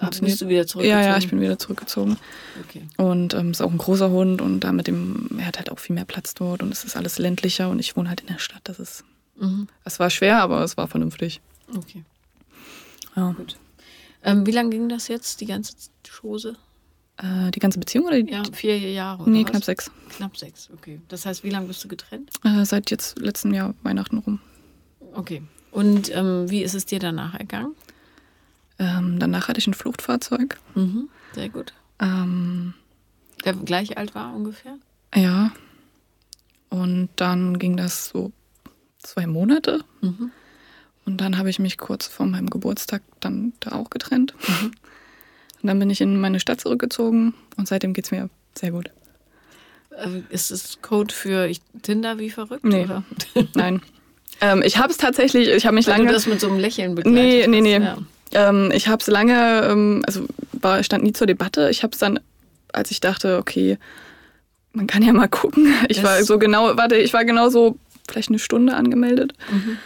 [0.00, 0.86] Ah, bist du wieder zurück?
[0.86, 2.16] Ja, ja, ich bin wieder zurückgezogen.
[2.64, 2.82] Okay.
[2.96, 5.78] Und ähm, ist auch ein großer Hund und da mit dem, er hat halt auch
[5.78, 8.38] viel mehr Platz dort und es ist alles ländlicher und ich wohne halt in der
[8.40, 8.62] Stadt.
[8.64, 9.04] Das ist,
[9.36, 9.68] Mhm.
[9.84, 11.40] es war schwer, aber es war vernünftig.
[11.76, 12.02] Okay.
[13.14, 13.32] Ja.
[13.36, 13.56] Gut.
[14.24, 15.74] Ähm, wie lange ging das jetzt, die ganze
[16.20, 16.56] Chose?
[17.18, 18.32] Äh, die ganze Beziehung oder die?
[18.32, 19.28] Ja, vier Jahre.
[19.30, 19.50] Nee, was?
[19.50, 19.90] knapp sechs.
[20.10, 21.00] Knapp sechs, okay.
[21.08, 22.30] Das heißt, wie lange bist du getrennt?
[22.44, 24.40] Äh, seit jetzt letztem Jahr Weihnachten rum.
[25.12, 25.42] Okay.
[25.70, 27.74] Und ähm, wie ist es dir danach ergangen?
[28.78, 30.58] Ähm, danach hatte ich ein Fluchtfahrzeug.
[30.74, 31.08] Mhm.
[31.34, 31.72] Sehr gut.
[32.00, 32.74] Ähm,
[33.44, 34.76] Der gleich alt war ungefähr?
[35.14, 35.52] ja.
[36.70, 38.32] Und dann ging das so
[38.98, 39.84] zwei Monate.
[40.00, 40.32] Mhm.
[41.06, 44.34] Und dann habe ich mich kurz vor meinem Geburtstag dann da auch getrennt.
[45.64, 48.90] Und dann bin ich in meine Stadt zurückgezogen und seitdem geht es mir sehr gut.
[49.96, 52.64] Äh, Ist es Code für Tinder wie verrückt?
[52.66, 52.84] Nee.
[52.84, 53.02] Oder?
[53.54, 53.80] Nein.
[54.42, 56.12] ähm, ich habe es tatsächlich, ich habe mich Weil du lange.
[56.12, 57.82] das mit so einem Lächeln begleitet Nee, nee, nee.
[57.82, 57.96] Ja.
[58.32, 61.70] Ähm, ich habe es lange, ähm, also war, stand nie zur Debatte.
[61.70, 62.20] Ich habe es dann,
[62.74, 63.78] als ich dachte, okay,
[64.74, 65.72] man kann ja mal gucken.
[65.88, 69.32] Ich Das- war so genau, warte, ich war genau so vielleicht eine Stunde angemeldet.
[69.50, 69.78] Mhm.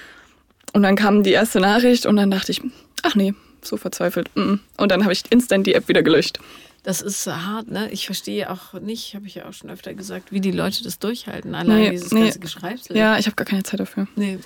[0.72, 2.60] Und dann kam die erste Nachricht und dann dachte ich,
[3.04, 3.32] ach nee,
[3.68, 4.30] so verzweifelt.
[4.34, 6.38] Und dann habe ich instant die App wieder gelöscht.
[6.84, 7.90] Das ist hart, ne?
[7.90, 10.98] Ich verstehe auch nicht, habe ich ja auch schon öfter gesagt, wie die Leute das
[10.98, 11.54] durchhalten.
[11.54, 12.22] Allein Nee, dieses nee.
[12.24, 12.96] ganze Geschreibsel.
[12.96, 14.06] Ja, ich habe gar keine Zeit dafür.
[14.16, 14.38] Nee.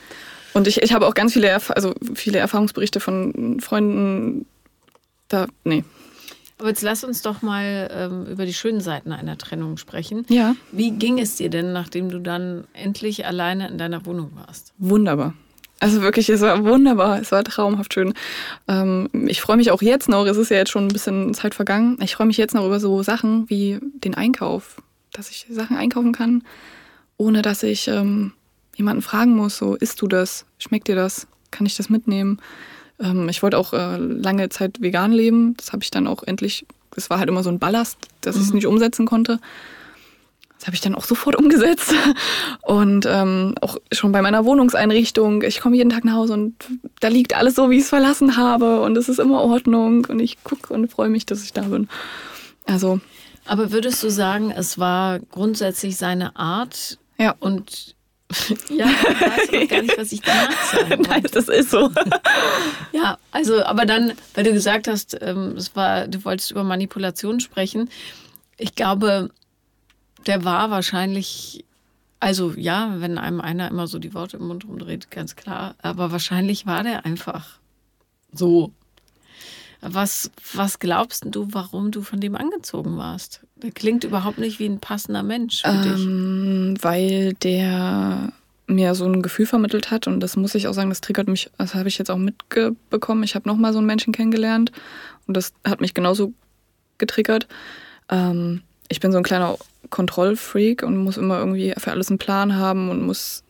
[0.55, 4.47] Und ich, ich habe auch ganz viele, Erf also viele Erfahrungsberichte von Freunden.
[5.29, 5.85] Da, nee.
[6.59, 10.25] Aber jetzt lass uns doch mal ähm, über die schönen Seiten einer Trennung sprechen.
[10.29, 14.73] Ja, Wie ging es dir denn, nachdem du dann endlich alleine in deiner Wohnung warst?
[14.79, 15.35] wunderbar.
[15.83, 17.21] Also wirklich, es war wunderbar.
[17.21, 18.15] Es war traumhaft schön.
[18.69, 21.57] Ähm, ich freue mich auch jetzt noch, es ist ja jetzt schon ein bisschen Zeit
[21.57, 21.99] vergangen.
[22.01, 24.81] Ich freue mich jetzt noch über so Sachen wie den Einkauf.
[25.13, 26.45] Dass ich Sachen einkaufen kann,
[27.17, 28.33] ohne dass ich ähm,
[28.77, 30.47] jemanden fragen muss, so, isst du das?
[30.57, 31.27] Schmeckt dir das?
[31.51, 32.39] Kann ich das mitnehmen?
[33.01, 35.57] Ähm, ich wollte auch äh, lange Zeit vegan leben.
[35.57, 38.43] Das habe ich dann auch endlich, das war halt immer so ein Ballast, dass ich
[38.43, 39.41] es nicht umsetzen konnte.
[40.63, 41.93] Das habe ich dann auch sofort umgesetzt.
[42.61, 45.43] Und ähm, auch schon bei meiner Wohnungseinrichtung.
[45.43, 46.55] Ich komme jeden Tag nach Hause und
[47.01, 48.81] da liegt alles so, wie ich es verlassen habe.
[48.81, 50.05] Und es ist immer Ordnung.
[50.05, 51.89] Und ich gucke und freue mich, dass ich da bin.
[52.65, 53.01] Also,
[53.45, 57.35] Aber würdest du sagen, es war grundsätzlich seine Art ja.
[57.41, 57.97] und
[58.69, 61.91] ja, ich weiß noch gar nicht, was ich danach sagen Nein, das ist so.
[62.93, 67.41] Ja, also, aber dann, weil du gesagt hast, ähm, es war, du wolltest über Manipulation
[67.41, 67.91] sprechen.
[68.59, 69.31] Ich glaube,
[70.27, 71.65] der war wahrscheinlich,
[72.21, 75.75] also ja, wenn einem einer immer so die Worte im Mund rumdreht, ganz klar.
[75.83, 77.59] Aber wahrscheinlich war der einfach
[78.33, 78.73] so.
[79.85, 83.41] Was, was glaubst du, warum du von dem angezogen warst?
[83.57, 86.05] Der klingt überhaupt nicht wie ein passender Mensch für dich.
[86.05, 88.33] Ähm, weil der
[88.69, 91.51] mir so ein Gefühl vermittelt hat und das muss ich auch sagen, das triggert mich,
[91.59, 93.25] das habe ich jetzt auch mitbekommen.
[93.25, 94.71] Ich habe nochmal so einen Menschen kennengelernt
[95.27, 96.33] und das hat mich genauso
[96.99, 97.49] getriggert.
[98.09, 99.57] Ähm, ich bin so ein kleiner
[99.93, 103.45] Kontrollfreak und muss immer irgendwie für alles einen Plan haben und muss,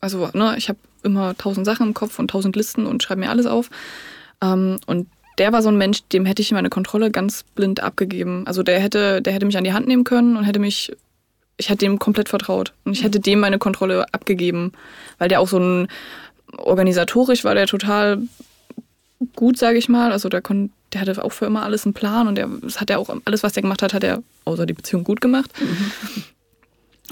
[0.00, 3.30] also ne, ich habe immer tausend Sachen im Kopf und tausend Listen und schreibe mir
[3.30, 3.70] alles auf.
[4.42, 5.06] Ähm, und
[5.38, 8.44] der war so ein Mensch, dem hätte ich meine Kontrolle ganz blind abgegeben.
[8.46, 10.92] Also der hätte, der hätte mich an die Hand nehmen können und hätte mich,
[11.58, 12.72] ich hätte dem komplett vertraut.
[12.84, 14.72] Und ich hätte dem meine Kontrolle abgegeben,
[15.18, 15.88] weil der auch so ein,
[16.56, 18.22] organisatorisch war der total
[19.36, 20.12] gut, sage ich mal.
[20.12, 22.90] Also der, kon, der hatte auch für immer alles einen Plan und der, das hat
[22.90, 25.52] er auch, alles, was der gemacht hat, hat er außer die Beziehung gut gemacht.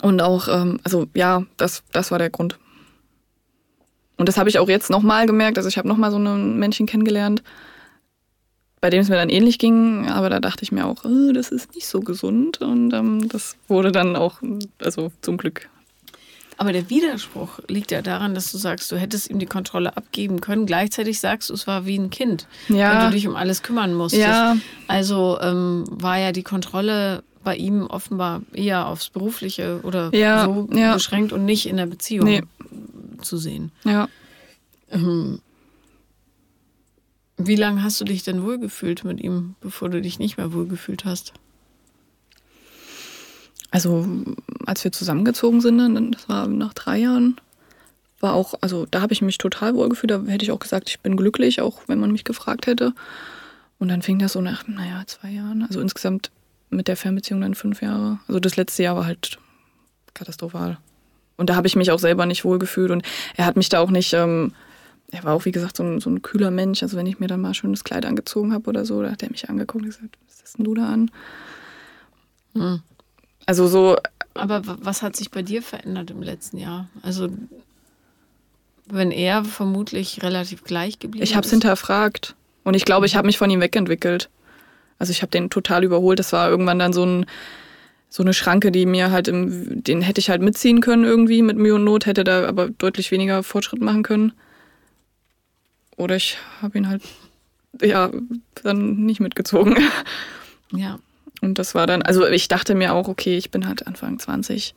[0.03, 2.59] Und auch, ähm, also ja, das, das war der Grund.
[4.19, 5.59] Und das habe ich auch jetzt nochmal gemerkt.
[5.59, 7.43] Also ich habe nochmal so ein Männchen kennengelernt.
[8.81, 11.51] bei dem es mir dann ähnlich ging, aber da dachte ich mir auch, oh, das
[11.51, 14.41] ist nicht so gesund und ähm, das wurde dann auch,
[14.81, 15.69] also zum Glück.
[16.59, 20.41] Aber der Widerspruch liegt ja daran, dass du sagst, du hättest ihm die Kontrolle abgeben
[20.41, 20.65] können.
[20.65, 22.93] Gleichzeitig sagst du, es war wie ein Kind, ja.
[23.03, 24.23] wenn du dich um alles kümmern musstest.
[24.27, 24.57] Ja.
[24.89, 30.65] Also ähm, war ja die Kontrolle bei ihm offenbar eher aufs Berufliche oder Ja, so
[30.65, 32.43] beschränkt und nicht in der Beziehung Nee.
[33.21, 33.71] zu sehen.
[33.85, 34.09] Ja.
[34.91, 35.41] Ähm,
[37.37, 41.05] Wie lange hast du dich denn wohlgefühlt mit ihm, bevor du dich nicht mehr wohlgefühlt
[41.05, 41.35] hast?
[43.71, 44.07] Also
[44.65, 47.37] als wir zusammengezogen sind, dann, das war nach drei Jahren,
[48.21, 50.11] war auch, also da habe ich mich total wohlgefühlt.
[50.11, 52.93] Da hätte ich auch gesagt, ich bin glücklich, auch wenn man mich gefragt hätte.
[53.79, 55.63] Und dann fing das so nach, naja, zwei Jahren.
[55.63, 56.31] Also insgesamt
[56.71, 58.19] mit der Fernbeziehung dann fünf Jahre.
[58.27, 59.39] Also das letzte Jahr war halt
[60.15, 60.79] katastrophal.
[61.37, 62.91] Und da habe ich mich auch selber nicht wohlgefühlt.
[62.91, 63.03] Und
[63.37, 64.53] er hat mich da auch nicht, ähm,
[65.11, 66.83] er war auch wie gesagt so ein, so ein kühler Mensch.
[66.83, 69.31] Also wenn ich mir dann mal schönes Kleid angezogen habe oder so, da hat er
[69.31, 71.11] mich angeguckt und gesagt, was ist denn du da an?
[72.55, 72.81] Hm.
[73.47, 73.97] Also so,
[74.35, 76.89] Aber was hat sich bei dir verändert im letzten Jahr?
[77.03, 77.29] Also,
[78.87, 81.53] wenn er vermutlich relativ gleich geblieben Ich habe es ist.
[81.53, 82.35] hinterfragt.
[82.65, 84.29] Und ich glaube, ich habe mich von ihm wegentwickelt.
[84.99, 86.19] Also ich habe den total überholt.
[86.19, 87.27] Das war irgendwann dann so, ein,
[88.09, 91.57] so eine Schranke, die mir halt im, den hätte ich halt mitziehen können irgendwie mit
[91.57, 94.33] Mühe und Not, hätte da aber deutlich weniger Fortschritt machen können.
[95.97, 97.03] Oder ich habe ihn halt
[97.81, 98.11] ja
[98.63, 99.77] dann nicht mitgezogen.
[100.73, 100.99] Ja.
[101.41, 104.75] Und das war dann, also ich dachte mir auch, okay, ich bin halt Anfang 20.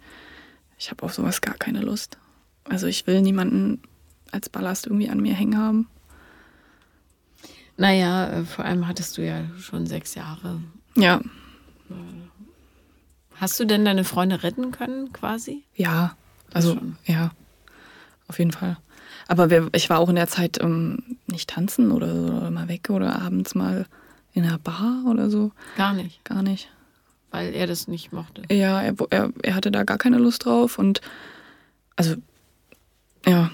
[0.78, 2.18] Ich habe auf sowas gar keine Lust.
[2.66, 3.82] Also ich will niemanden
[4.32, 5.88] als Ballast irgendwie an mir hängen haben.
[7.78, 10.62] Naja, äh, vor allem hattest du ja schon sechs Jahre.
[10.96, 11.22] Ja,
[13.40, 15.64] Hast du denn deine Freunde retten können, quasi?
[15.74, 16.18] Ja,
[16.52, 16.98] also schon.
[17.06, 17.32] ja,
[18.28, 18.78] auf jeden Fall.
[19.30, 22.68] Aber wir, ich war auch in der Zeit ähm, nicht tanzen oder so, oder mal
[22.68, 23.86] weg oder abends mal
[24.40, 25.52] in einer Bar oder so.
[25.78, 26.70] Gar nicht, Gar nicht.
[27.32, 28.42] weil er das nicht mochte.
[28.52, 31.02] Ja, er, er, er hatte da gar keine Lust drauf und
[31.96, 32.16] also
[33.26, 33.52] ja,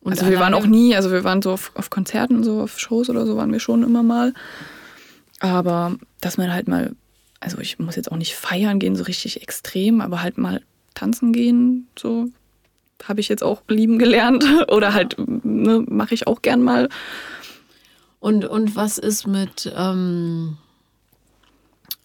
[0.00, 2.78] Und also wir waren auch nie, also wir waren so auf, auf Konzerten, so auf
[2.78, 4.34] Shows oder so waren wir schon immer mal.
[5.40, 6.94] Aber dass man halt mal,
[7.40, 10.60] also ich muss jetzt auch nicht feiern gehen, so richtig extrem, aber halt mal
[10.94, 12.26] tanzen gehen, so
[13.04, 14.44] habe ich jetzt auch lieben gelernt.
[14.70, 16.88] Oder halt, ne, mache ich auch gern mal.
[18.26, 20.56] Und, und was ist mit ähm,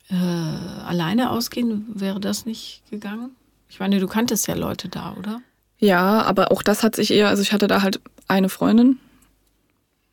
[0.07, 1.87] äh, alleine ausgehen?
[1.95, 3.31] Wäre das nicht gegangen?
[3.69, 5.41] Ich meine, du kanntest ja Leute da, oder?
[5.79, 8.99] Ja, aber auch das hat sich eher, also ich hatte da halt eine Freundin,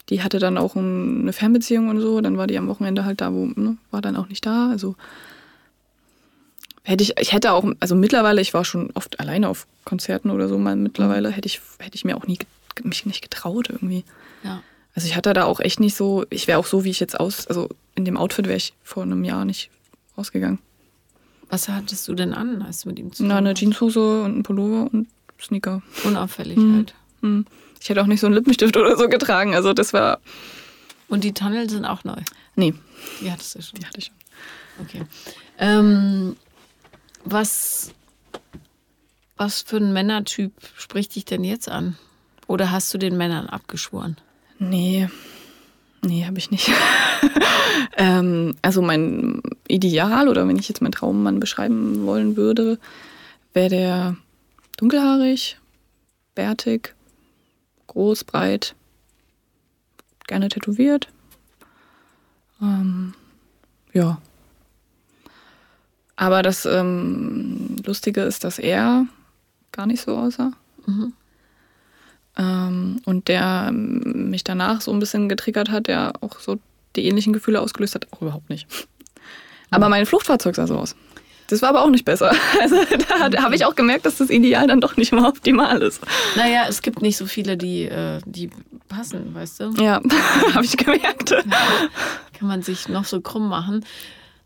[0.09, 3.21] die hatte dann auch ein, eine Fernbeziehung und so, dann war die am Wochenende halt
[3.21, 4.71] da, wo, ne, war dann auch nicht da.
[4.71, 4.97] Also
[6.85, 10.49] hätte ich, ich hätte auch, also mittlerweile, ich war schon oft alleine auf Konzerten oder
[10.49, 12.39] so mal mittlerweile, hätte ich, hätte ich mir auch nie
[12.83, 14.05] mich nicht getraut irgendwie.
[14.43, 14.63] Ja.
[14.99, 17.21] Also ich hatte da auch echt nicht so, ich wäre auch so, wie ich jetzt
[17.21, 19.71] aus, also in dem Outfit wäre ich vor einem Jahr nicht
[20.17, 20.59] rausgegangen.
[21.51, 23.61] Was hattest du denn an, als du mit ihm Na, zusammen eine warst?
[23.61, 25.07] Jeanshose und ein Pullover und
[25.41, 25.83] Sneaker.
[26.03, 26.75] Unauffällig Hm.
[26.75, 26.95] halt.
[27.23, 27.47] Hm.
[27.81, 29.55] Ich hätte auch nicht so einen Lippenstift oder so getragen.
[29.55, 30.19] Also das war.
[31.07, 32.21] Und die Tunnel sind auch neu.
[32.57, 32.75] Nee,
[33.21, 33.79] Die hattest du schon.
[33.79, 34.85] die hatte ich schon.
[34.85, 35.03] Okay.
[35.59, 36.35] Ähm,
[37.25, 37.93] was,
[39.37, 41.97] was für ein Männertyp spricht dich denn jetzt an?
[42.49, 44.17] Oder hast du den Männern abgeschworen?
[44.59, 45.09] Nee.
[46.03, 46.71] Nee, habe ich nicht.
[47.97, 52.79] ähm, also mein Ideal oder wenn ich jetzt meinen Traummann beschreiben wollen würde,
[53.53, 54.17] wäre der
[54.77, 55.59] dunkelhaarig,
[56.35, 56.95] bärtig,
[57.89, 58.77] groß, breit,
[60.27, 61.09] gerne tätowiert.
[62.63, 63.15] Ähm,
[63.93, 64.21] ja.
[66.15, 69.07] Aber das ähm, Lustige ist, dass er
[69.73, 70.53] gar nicht so aussah.
[70.87, 71.13] Mhm.
[72.39, 76.59] Ähm, und der ähm, mich danach so ein bisschen getriggert hat, der auch so
[76.97, 78.67] die ähnlichen Gefühle ausgelöst hat, auch überhaupt nicht.
[79.71, 80.95] Aber mein Fluchtfahrzeug sah so aus.
[81.49, 82.31] Das war aber auch nicht besser.
[82.61, 82.77] Also
[83.09, 86.01] da hat- habe ich auch gemerkt, dass das Ideal dann doch nicht immer optimal ist.
[86.37, 88.51] Naja, es gibt nicht so viele, die, äh, die
[88.89, 89.71] passen, weißt du?
[89.83, 90.01] Ja,
[90.55, 91.31] habe ich gemerkt.
[92.39, 93.85] Kann man sich noch so krumm machen.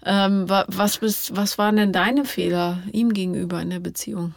[0.05, 4.35] Ähm, wa- was, was waren denn deine Fehler ihm gegenüber in der Beziehung?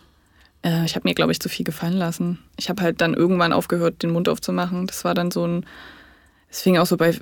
[0.66, 2.40] Äh, ich habe mir, glaube ich, zu viel gefallen lassen.
[2.58, 4.88] Ich habe halt dann irgendwann aufgehört, den Mund aufzumachen.
[4.88, 5.66] Das war dann so ein.
[6.50, 7.18] Es fing auch so bei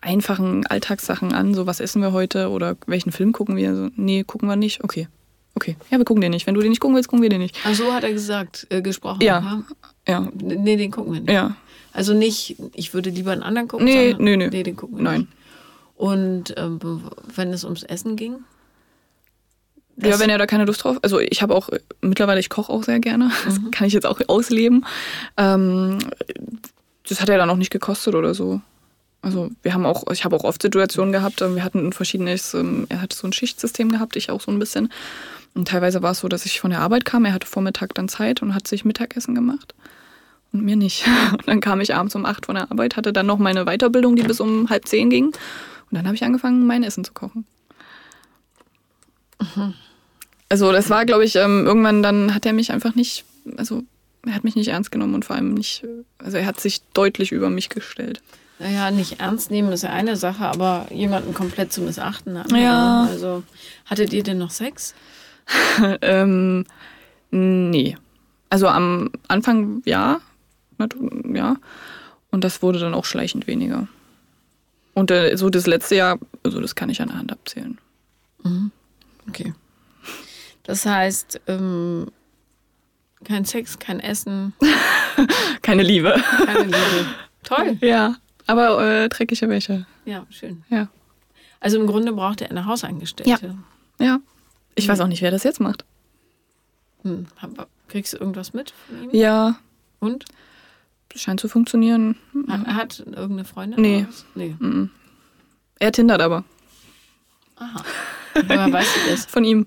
[0.00, 3.74] einfachen Alltagssachen an, so was essen wir heute oder welchen Film gucken wir.
[3.76, 4.82] So, nee, gucken wir nicht.
[4.82, 5.08] Okay.
[5.54, 5.76] Okay.
[5.90, 6.46] Ja, wir gucken den nicht.
[6.46, 7.58] Wenn du den nicht gucken willst, gucken wir den nicht.
[7.64, 9.20] Ach, so hat er gesagt, äh, gesprochen.
[9.20, 9.38] Ja.
[9.38, 9.62] aha.
[10.08, 10.28] Ja.
[10.40, 11.32] Nee, den gucken wir nicht.
[11.32, 11.56] Ja.
[11.92, 13.84] Also nicht, ich würde lieber einen anderen gucken.
[13.84, 14.48] Nee, sondern, nee, nee.
[14.48, 15.20] Nee, den gucken wir Nein.
[15.20, 15.32] nicht.
[15.96, 16.78] Und ähm,
[17.34, 18.36] wenn es ums Essen ging?
[20.02, 20.98] Ja, wenn er da keine Lust drauf.
[21.02, 21.68] Also ich habe auch
[22.00, 23.30] mittlerweile, ich koche auch sehr gerne.
[23.44, 24.86] Das kann ich jetzt auch ausleben.
[25.36, 25.98] Ähm,
[27.08, 28.60] das hat er dann auch nicht gekostet oder so.
[29.22, 32.54] Also wir haben auch, ich habe auch oft Situationen gehabt, ähm, wir hatten ein verschiedenes,
[32.54, 34.90] ähm, er hat so ein Schichtsystem gehabt, ich auch so ein bisschen.
[35.54, 38.08] Und teilweise war es so, dass ich von der Arbeit kam, er hatte Vormittag dann
[38.08, 39.74] Zeit und hat sich Mittagessen gemacht.
[40.52, 41.06] Und mir nicht.
[41.32, 44.16] Und dann kam ich abends um acht von der Arbeit, hatte dann noch meine Weiterbildung,
[44.16, 45.26] die bis um halb zehn ging.
[45.26, 45.36] Und
[45.92, 47.46] dann habe ich angefangen, mein Essen zu kochen.
[49.40, 49.74] Mhm.
[50.50, 53.24] Also das war, glaube ich, ähm, irgendwann dann hat er mich einfach nicht,
[53.56, 53.84] also
[54.26, 55.86] er hat mich nicht ernst genommen und vor allem nicht,
[56.18, 58.20] also er hat sich deutlich über mich gestellt.
[58.58, 62.38] Naja, nicht ernst nehmen ist ja eine Sache, aber jemanden komplett zu missachten.
[62.54, 63.06] Ja.
[63.08, 63.42] Also
[63.86, 64.94] hattet ihr denn noch Sex?
[66.02, 66.66] ähm,
[67.30, 67.96] nee.
[68.50, 70.20] Also am Anfang ja,
[71.32, 71.56] ja.
[72.30, 73.88] Und das wurde dann auch schleichend weniger.
[74.94, 77.78] Und äh, so das letzte Jahr, also das kann ich an der Hand abzählen.
[78.42, 78.72] Mhm.
[79.28, 79.54] Okay.
[80.62, 82.10] Das heißt, ähm,
[83.24, 84.54] kein Sex, kein Essen.
[85.62, 86.14] Keine Liebe.
[86.46, 87.06] Keine Liebe.
[87.42, 87.76] Toll.
[87.82, 89.86] Ja, aber äh, dreckige Wäsche.
[90.06, 90.64] Ja, schön.
[90.70, 90.88] Ja.
[91.60, 93.56] Also im Grunde braucht er eine Hausangestellte.
[93.98, 94.04] Ja.
[94.04, 94.20] Ja.
[94.74, 94.92] Ich hm.
[94.92, 95.84] weiß auch nicht, wer das jetzt macht.
[97.02, 97.26] Hm.
[97.88, 99.10] Kriegst du irgendwas mit von ihm?
[99.12, 99.58] Ja.
[99.98, 100.24] Und?
[101.14, 102.16] Scheint zu funktionieren.
[102.48, 103.80] Er hat irgendeine Freundin?
[103.80, 104.06] Nee.
[104.34, 104.56] Nee.
[105.78, 106.44] Er tindert aber.
[107.56, 107.84] Aha.
[108.34, 109.26] Woher weißt du das?
[109.26, 109.66] Von ihm.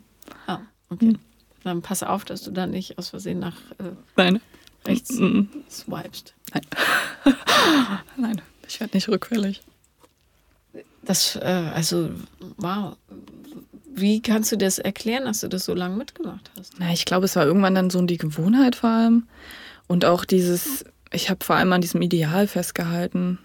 [0.94, 1.06] Okay.
[1.06, 1.20] Mhm.
[1.64, 4.42] Dann pass auf, dass du da nicht aus Versehen nach äh, Nein.
[4.86, 5.50] rechts mhm.
[5.70, 6.34] swipest.
[6.54, 6.64] Nein.
[8.18, 9.62] Nein, ich werde nicht rückfällig.
[11.04, 12.10] Das, äh, also,
[12.58, 12.96] wow.
[13.96, 16.74] Wie kannst du das erklären, dass du das so lange mitgemacht hast?
[16.80, 19.28] Na, ich glaube, es war irgendwann dann so die Gewohnheit vor allem.
[19.88, 23.38] Und auch dieses, ich habe vor allem an diesem Ideal festgehalten,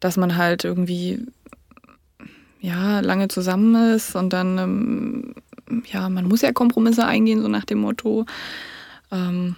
[0.00, 1.26] dass man halt irgendwie
[2.60, 5.34] ja lange zusammen ist und dann ähm,
[5.90, 8.26] ja man muss ja Kompromisse eingehen so nach dem Motto
[9.10, 9.56] ähm,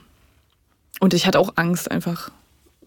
[1.01, 2.31] und ich hatte auch Angst einfach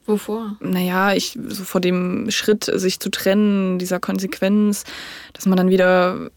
[0.05, 0.57] Wovor?
[0.59, 4.83] Naja, ich, so vor dem Schritt, sich zu trennen, dieser Konsequenz,
[5.31, 6.29] dass man dann wieder,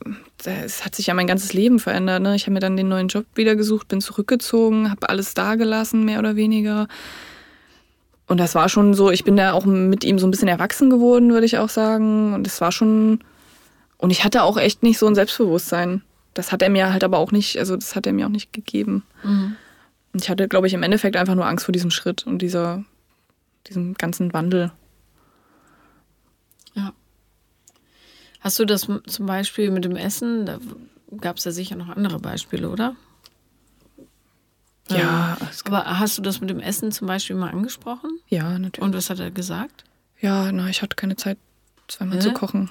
[0.45, 2.23] es hat sich ja mein ganzes Leben verändert.
[2.23, 2.37] Ne?
[2.37, 6.05] Ich habe mir dann den neuen Job wieder gesucht, bin zurückgezogen, habe alles da gelassen,
[6.05, 6.87] mehr oder weniger.
[8.29, 10.89] Und das war schon so, ich bin da auch mit ihm so ein bisschen erwachsen
[10.89, 12.35] geworden, würde ich auch sagen.
[12.35, 13.21] Und es war schon,
[13.99, 16.03] und ich hatte auch echt nicht so ein Selbstbewusstsein.
[16.37, 18.53] Das hat er mir halt aber auch nicht, also das hat er mir auch nicht
[18.53, 19.05] gegeben.
[19.25, 19.57] Mhm.
[20.13, 22.85] Und ich hatte, glaube ich, im Endeffekt einfach nur Angst vor diesem Schritt und dieser,
[23.69, 24.71] diesem ganzen Wandel.
[26.75, 26.93] Ja.
[28.41, 30.45] Hast du das zum Beispiel mit dem Essen?
[30.45, 30.59] Da
[31.23, 32.97] gab es ja sicher noch andere Beispiele, oder?
[34.91, 35.39] Ja.
[35.41, 38.11] Ähm, aber hast du das mit dem Essen zum Beispiel mal angesprochen?
[38.29, 38.87] Ja, natürlich.
[38.87, 39.85] Und was hat er gesagt?
[40.21, 41.39] Ja, na, ich hatte keine Zeit,
[41.89, 42.21] zweimal ja?
[42.21, 42.69] zu kochen.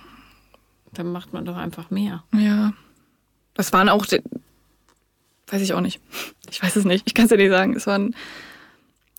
[0.94, 2.24] Dann macht man doch einfach mehr.
[2.32, 2.74] Ja.
[3.56, 4.06] Das waren auch,
[5.48, 6.00] weiß ich auch nicht.
[6.52, 7.04] Ich weiß es nicht.
[7.08, 7.76] Ich kann es dir nicht sagen.
[7.76, 8.16] Es waren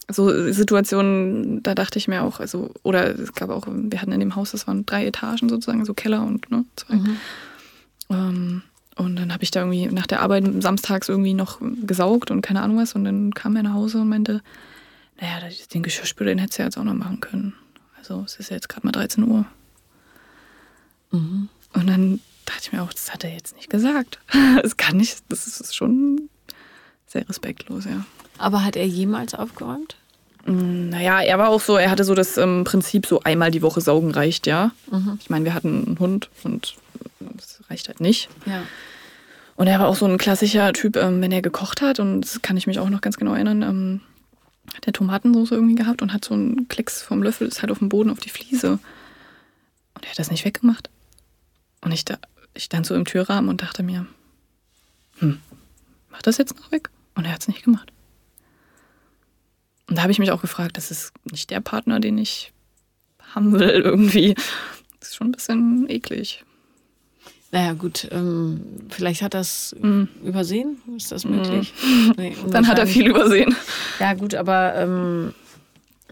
[0.08, 4.20] so Situationen, da dachte ich mir auch, also, oder es gab auch, wir hatten in
[4.20, 6.94] dem Haus, das waren drei Etagen sozusagen, so Keller und ne, zwei.
[6.94, 7.16] Mhm.
[8.10, 8.62] Ähm,
[8.96, 12.62] und dann habe ich da irgendwie nach der Arbeit samstags irgendwie noch gesaugt und keine
[12.62, 12.94] Ahnung was.
[12.94, 14.42] Und dann kam er nach Hause und meinte,
[15.20, 17.54] naja, den Geschirrspüler, den hättest du ja jetzt auch noch machen können.
[17.98, 19.44] Also es ist ja jetzt gerade mal 13 Uhr.
[21.10, 21.48] Mhm.
[21.74, 24.18] Und dann dachte ich mir auch, das hat er jetzt nicht gesagt.
[24.62, 26.30] Das kann nicht, das ist schon
[27.06, 28.04] sehr respektlos, ja.
[28.38, 29.96] Aber hat er jemals aufgeräumt?
[30.46, 33.62] Mm, naja, er war auch so, er hatte so das ähm, Prinzip, so einmal die
[33.62, 34.72] Woche saugen reicht, ja.
[34.90, 35.18] Mhm.
[35.20, 36.76] Ich meine, wir hatten einen Hund und
[37.20, 38.28] das reicht halt nicht.
[38.46, 38.62] Ja.
[39.56, 42.42] Und er war auch so ein klassischer Typ, ähm, wenn er gekocht hat, und das
[42.42, 44.00] kann ich mich auch noch ganz genau erinnern, ähm,
[44.74, 47.78] hat er Tomatensauce irgendwie gehabt und hat so einen Klecks vom Löffel, ist halt auf
[47.78, 48.72] dem Boden auf die Fliese.
[49.94, 50.90] Und er hat das nicht weggemacht.
[51.80, 52.18] Und ich, da,
[52.56, 54.06] ich stand so im Türrahmen und dachte mir,
[55.18, 55.40] hm,
[56.10, 56.90] mach das jetzt noch weg?
[57.14, 57.92] Und er hat es nicht gemacht.
[59.88, 62.52] Und da habe ich mich auch gefragt, das ist nicht der Partner, den ich
[63.34, 64.34] haben will irgendwie.
[64.98, 66.44] Das ist schon ein bisschen eklig.
[67.52, 70.04] Naja, gut, ähm, vielleicht hat er es mm.
[70.24, 70.78] übersehen.
[70.96, 71.72] Ist das möglich?
[71.82, 72.10] Mm.
[72.16, 73.54] Nee, Dann hat er viel übersehen.
[74.00, 75.32] Ja, gut, aber ähm,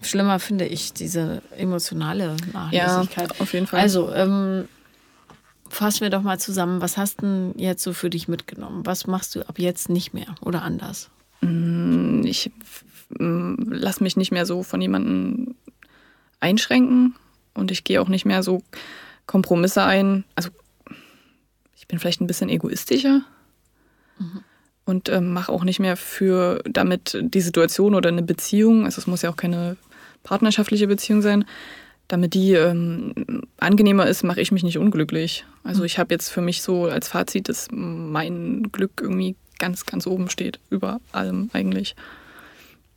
[0.01, 3.31] schlimmer finde ich diese emotionale Nachlässigkeit.
[3.31, 3.81] Ja, auf jeden Fall.
[3.81, 4.69] Also, ähm,
[5.75, 6.81] fassen wir doch mal zusammen.
[6.81, 8.87] Was hast du jetzt so für dich mitgenommen?
[8.87, 11.11] Was machst du ab jetzt nicht mehr oder anders?
[11.41, 12.51] Mm, ich
[13.19, 15.55] lass mich nicht mehr so von jemandem
[16.41, 17.15] einschränken
[17.55, 18.63] und ich gehe auch nicht mehr so
[19.27, 20.25] Kompromisse ein.
[20.35, 20.51] Also
[21.77, 23.23] ich bin vielleicht ein bisschen egoistischer
[24.19, 24.41] mhm.
[24.85, 29.07] und äh, mache auch nicht mehr für damit die Situation oder eine Beziehung, also es
[29.07, 29.77] muss ja auch keine
[30.23, 31.45] partnerschaftliche Beziehung sein,
[32.09, 33.15] damit die ähm,
[33.59, 35.45] angenehmer ist, mache ich mich nicht unglücklich.
[35.63, 35.87] Also mhm.
[35.87, 40.29] ich habe jetzt für mich so als Fazit, dass mein Glück irgendwie ganz, ganz oben
[40.29, 41.97] steht, über allem eigentlich.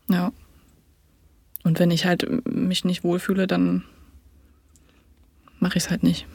[0.10, 0.32] Ja.
[1.63, 3.84] Und wenn ich halt mich nicht wohlfühle, dann
[5.60, 6.26] mache ich es halt nicht.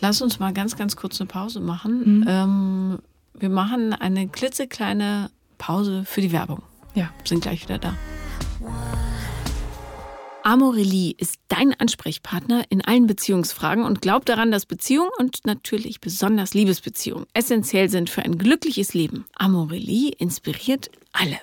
[0.00, 2.20] Lass uns mal ganz, ganz kurz eine Pause machen.
[2.20, 2.24] Mhm.
[2.28, 2.98] Ähm,
[3.34, 6.62] wir machen eine klitzekleine Pause für die Werbung.
[6.94, 7.10] Ja.
[7.24, 7.94] Sind gleich wieder da.
[10.48, 16.54] Amorelie ist dein Ansprechpartner in allen Beziehungsfragen und glaubt daran, dass Beziehung und natürlich besonders
[16.54, 19.26] Liebesbeziehungen essentiell sind für ein glückliches Leben.
[19.34, 21.38] Amorelie inspiriert alle.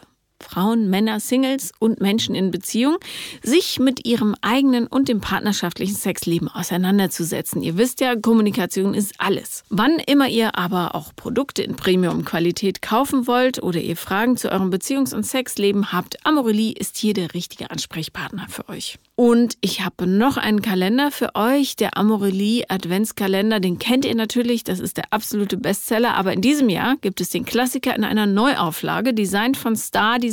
[0.45, 2.97] Frauen, Männer, Singles und Menschen in Beziehung,
[3.43, 7.61] sich mit ihrem eigenen und dem partnerschaftlichen Sexleben auseinanderzusetzen.
[7.61, 9.63] Ihr wisst ja, Kommunikation ist alles.
[9.69, 14.69] Wann immer ihr aber auch Produkte in Premium-Qualität kaufen wollt oder ihr Fragen zu eurem
[14.69, 18.97] Beziehungs- und Sexleben habt, Amorelie ist hier der richtige Ansprechpartner für euch.
[19.17, 23.61] Und ich habe noch einen Kalender für euch, der Amorelie Adventskalender.
[23.61, 26.15] Den kennt ihr natürlich, das ist der absolute Bestseller.
[26.15, 29.77] Aber in diesem Jahr gibt es den Klassiker in einer Neuauflage, designt von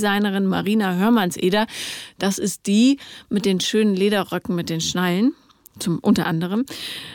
[0.02, 1.66] Star-Designerin Marina Hörmannseder.
[2.18, 5.34] Das ist die mit den schönen Lederröcken mit den Schnallen
[5.78, 6.66] zum unter anderem.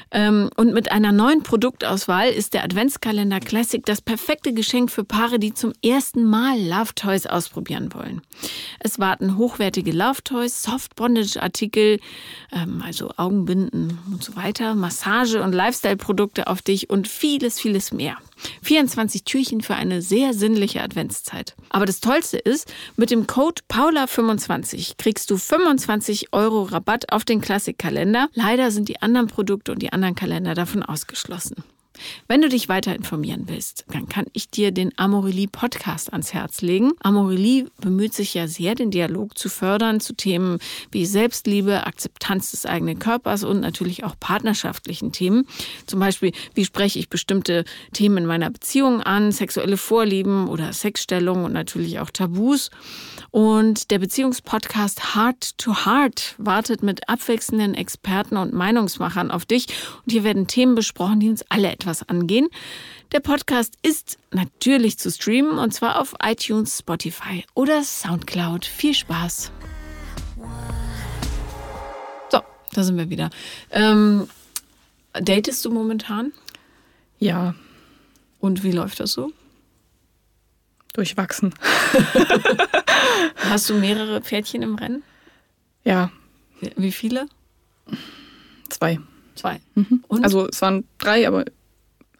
[0.09, 5.37] Ähm, und mit einer neuen Produktauswahl ist der Adventskalender Classic das perfekte Geschenk für Paare,
[5.37, 8.21] die zum ersten Mal Love Toys ausprobieren wollen.
[8.79, 11.99] Es warten hochwertige Love Toys, Soft Bondage Artikel,
[12.51, 18.17] ähm, also Augenbinden und so weiter, Massage- und Lifestyle-Produkte auf dich und vieles, vieles mehr.
[18.61, 21.55] 24 Türchen für eine sehr sinnliche Adventszeit.
[21.69, 27.41] Aber das Tollste ist, mit dem Code Paula25 kriegst du 25 Euro Rabatt auf den
[27.41, 28.29] Klassikkalender.
[28.33, 31.63] Leider sind die anderen Produkte und die anderen Kalender davon ausgeschlossen.
[32.27, 36.61] Wenn du dich weiter informieren willst, dann kann ich dir den Amorelie Podcast ans Herz
[36.61, 36.91] legen.
[36.99, 40.59] Amorelie bemüht sich ja sehr, den Dialog zu fördern zu Themen
[40.91, 45.47] wie Selbstliebe, Akzeptanz des eigenen Körpers und natürlich auch partnerschaftlichen Themen.
[45.85, 51.45] Zum Beispiel, wie spreche ich bestimmte Themen in meiner Beziehung an, sexuelle Vorlieben oder Sexstellung
[51.45, 52.69] und natürlich auch Tabus.
[53.31, 59.67] Und der Beziehungspodcast Heart to Heart wartet mit abwechselnden Experten und Meinungsmachern auf dich.
[60.05, 62.47] Und hier werden Themen besprochen, die uns alle etwas angehen.
[63.13, 68.65] Der Podcast ist natürlich zu streamen und zwar auf iTunes, Spotify oder Soundcloud.
[68.65, 69.51] Viel Spaß!
[72.29, 72.41] So,
[72.73, 73.29] da sind wir wieder.
[73.71, 74.27] Ähm,
[75.13, 76.33] datest du momentan?
[77.19, 77.55] Ja,
[78.39, 79.31] Und wie läuft das so?
[80.93, 81.53] durchwachsen.
[83.35, 85.03] Hast du mehrere Pferdchen im Rennen?
[85.83, 86.11] Ja,
[86.75, 87.27] Wie viele?
[88.69, 88.99] zwei.
[89.35, 89.61] Zwei.
[89.75, 90.03] Mhm.
[90.23, 91.45] Also es waren drei, aber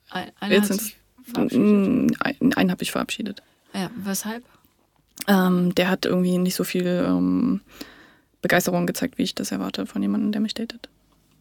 [0.10, 2.22] Ein- einer jetzt hat sich verabschiedet.
[2.22, 3.41] einen, einen habe ich verabschiedet.
[3.74, 4.43] Ja, weshalb?
[5.28, 7.62] Ähm, der hat irgendwie nicht so viel ähm,
[8.41, 10.89] Begeisterung gezeigt, wie ich das erwarte von jemandem, der mich datet.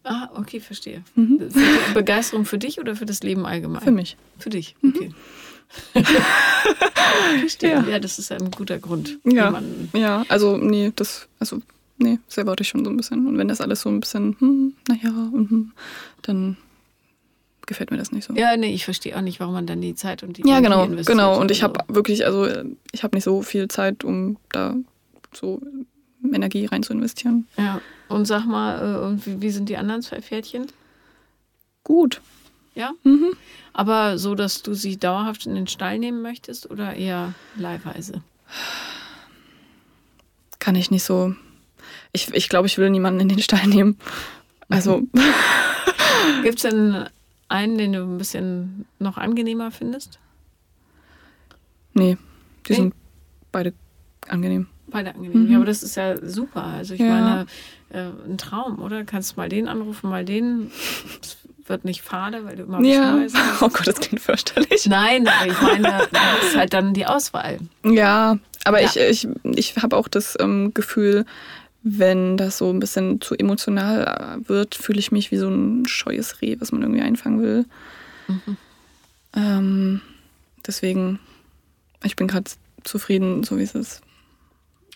[0.03, 1.03] Ah, okay, verstehe.
[1.15, 1.49] Mhm.
[1.51, 3.81] Für Begeisterung für dich oder für das Leben allgemein?
[3.81, 4.17] Für mich.
[4.39, 4.89] Für dich, Mhm.
[4.95, 5.11] okay.
[7.39, 7.71] verstehe.
[7.71, 7.83] Ja.
[7.87, 7.99] Ja.
[7.99, 9.19] das ist ein guter Grund.
[9.25, 9.61] Ja.
[9.93, 11.61] Ja, also nee, das, also
[11.97, 13.27] nee, das erwarte ich schon so ein bisschen.
[13.27, 15.71] Und wenn das alles so ein bisschen, hm, naja, mhm,
[16.21, 16.57] dann
[17.67, 18.33] gefällt mir das nicht so.
[18.33, 20.63] Ja, nee, ich verstehe auch nicht, warum man dann die Zeit und die Ja, Energie
[20.63, 21.17] genau, investiert.
[21.17, 21.39] genau.
[21.39, 22.47] Und ich Also, habe wirklich, also
[22.91, 24.75] ich habe nicht so viel Zeit, um da
[25.33, 25.61] so
[26.23, 27.47] Energie rein zu investieren.
[27.57, 30.65] Ja, und sag mal, äh, und wie, wie sind die anderen zwei Pferdchen?
[31.83, 32.21] Gut.
[32.73, 32.91] Ja?
[33.03, 33.33] Mhm.
[33.73, 38.21] Aber so, dass du sie dauerhaft in den Stall nehmen möchtest oder eher leihweise?
[40.59, 41.33] Kann ich nicht so.
[42.11, 43.97] Ich, ich glaube, ich will niemanden in den Stall nehmen.
[44.69, 45.01] Also,
[46.43, 47.07] Gibt es denn
[47.49, 50.19] einen, den du ein bisschen noch angenehmer findest?
[51.93, 52.17] nee,
[52.67, 52.77] die Nee?
[52.77, 52.93] sind
[53.51, 53.73] beide
[54.27, 54.67] angenehm.
[54.87, 55.45] Beide angenehm.
[55.45, 55.51] Mhm.
[55.51, 56.63] Ja, aber das ist ja super.
[56.63, 57.07] Also ich Ja.
[57.09, 57.45] meine,
[57.89, 59.03] äh, ein Traum, oder?
[59.03, 60.71] Kannst mal den anrufen, mal den.
[61.21, 63.17] Es wird nicht fade, weil du immer Ja.
[63.17, 63.35] Weißt.
[63.61, 64.85] Oh Gott, das klingt fürchterlich.
[64.85, 67.57] Nein, aber ich meine, das ist halt dann die Auswahl.
[67.83, 68.87] Ja, aber Ja.
[68.95, 71.25] ich, ich, ich habe auch das ähm, Gefühl,
[71.89, 75.87] wenn das so ein bisschen zu emotional äh, wird, fühle ich mich wie so ein
[75.87, 77.65] scheues Reh, was man irgendwie einfangen will.
[78.27, 78.57] Mhm.
[79.33, 80.01] Ähm,
[80.65, 81.19] deswegen,
[82.03, 82.49] ich bin gerade
[82.83, 84.01] zufrieden, so wie es ist.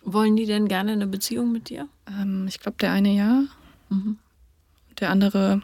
[0.04, 1.88] Wollen die denn gerne eine Beziehung mit dir?
[2.08, 3.44] Ähm, ich glaube, der eine ja,
[3.90, 4.18] Mhm.
[5.00, 5.62] der andere,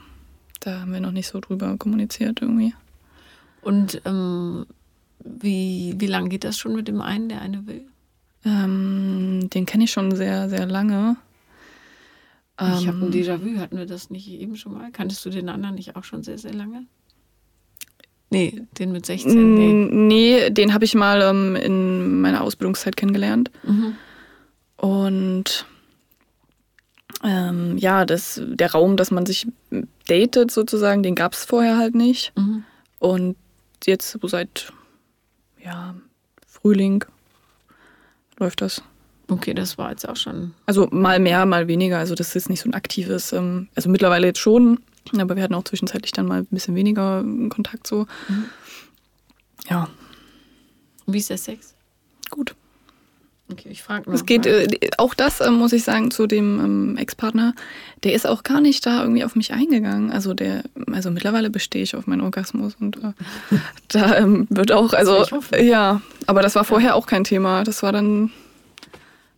[0.59, 2.73] da haben wir noch nicht so drüber kommuniziert irgendwie.
[3.61, 4.65] Und ähm,
[5.23, 7.85] wie, wie lange geht das schon mit dem einen, der eine will?
[8.45, 11.15] Ähm, den kenne ich schon sehr, sehr lange.
[12.59, 14.91] Ich habe ein Ähm, Déjà-vu, hatten wir das nicht eben schon mal?
[14.91, 16.85] Kanntest du den anderen nicht auch schon sehr, sehr lange?
[18.29, 19.73] Nee, den mit 16, nee.
[19.73, 23.51] Mm, Nee, den habe ich mal ähm, in meiner Ausbildungszeit kennengelernt.
[23.63, 23.95] Mhm.
[24.75, 25.65] Und
[27.23, 29.47] ähm, ja, das, der Raum, dass man sich
[30.07, 32.33] datet sozusagen, den gab es vorher halt nicht.
[32.35, 32.63] Mhm.
[32.99, 33.37] Und
[33.85, 34.73] jetzt so seit
[35.63, 35.95] ja,
[36.45, 37.05] Frühling
[38.39, 38.83] läuft das.
[39.29, 40.53] Okay, das war jetzt auch schon.
[40.65, 41.97] Also mal mehr, mal weniger.
[41.97, 44.79] Also das ist nicht so ein aktives, ähm, also mittlerweile jetzt schon,
[45.17, 48.07] aber wir hatten auch zwischenzeitlich dann mal ein bisschen weniger Kontakt so.
[48.29, 48.45] Mhm.
[49.69, 49.89] Ja.
[51.05, 51.73] Wie ist der Sex?
[52.29, 52.55] Gut.
[53.49, 54.67] Okay, ich frage Es geht, äh,
[54.97, 57.53] auch das äh, muss ich sagen zu dem ähm, Ex-Partner,
[58.03, 60.11] der ist auch gar nicht da irgendwie auf mich eingegangen.
[60.11, 63.13] Also der, also mittlerweile bestehe ich auf meinen Orgasmus und äh,
[63.87, 65.25] da ähm, wird auch, also
[65.57, 67.63] ja, aber das war vorher auch kein Thema.
[67.63, 68.31] Das war dann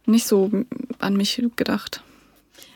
[0.09, 0.51] nicht so
[0.99, 2.03] an mich gedacht.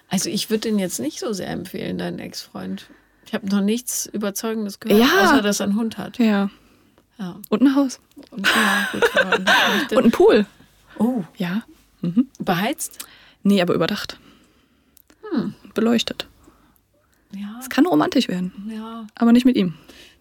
[0.10, 2.88] Also ich würde den jetzt nicht so sehr empfehlen, deinen Ex-Freund.
[3.26, 5.24] Ich habe noch nichts Überzeugendes gehört, ja.
[5.24, 6.20] außer dass er einen Hund hat.
[6.20, 6.50] Ja.
[7.18, 7.40] ja.
[7.50, 8.00] Und ein Haus.
[8.32, 10.46] Und, ja, gut, und ein Pool.
[11.00, 11.24] Oh.
[11.38, 11.64] Ja.
[12.02, 12.28] Mhm.
[12.40, 13.08] Beheizt?
[13.42, 14.20] Nee, aber überdacht.
[15.32, 15.56] Hm.
[15.74, 16.28] Beleuchtet.
[17.36, 17.58] Ja.
[17.60, 18.52] Es kann romantisch werden.
[18.70, 19.08] Ja.
[19.16, 19.74] Aber nicht mit ihm.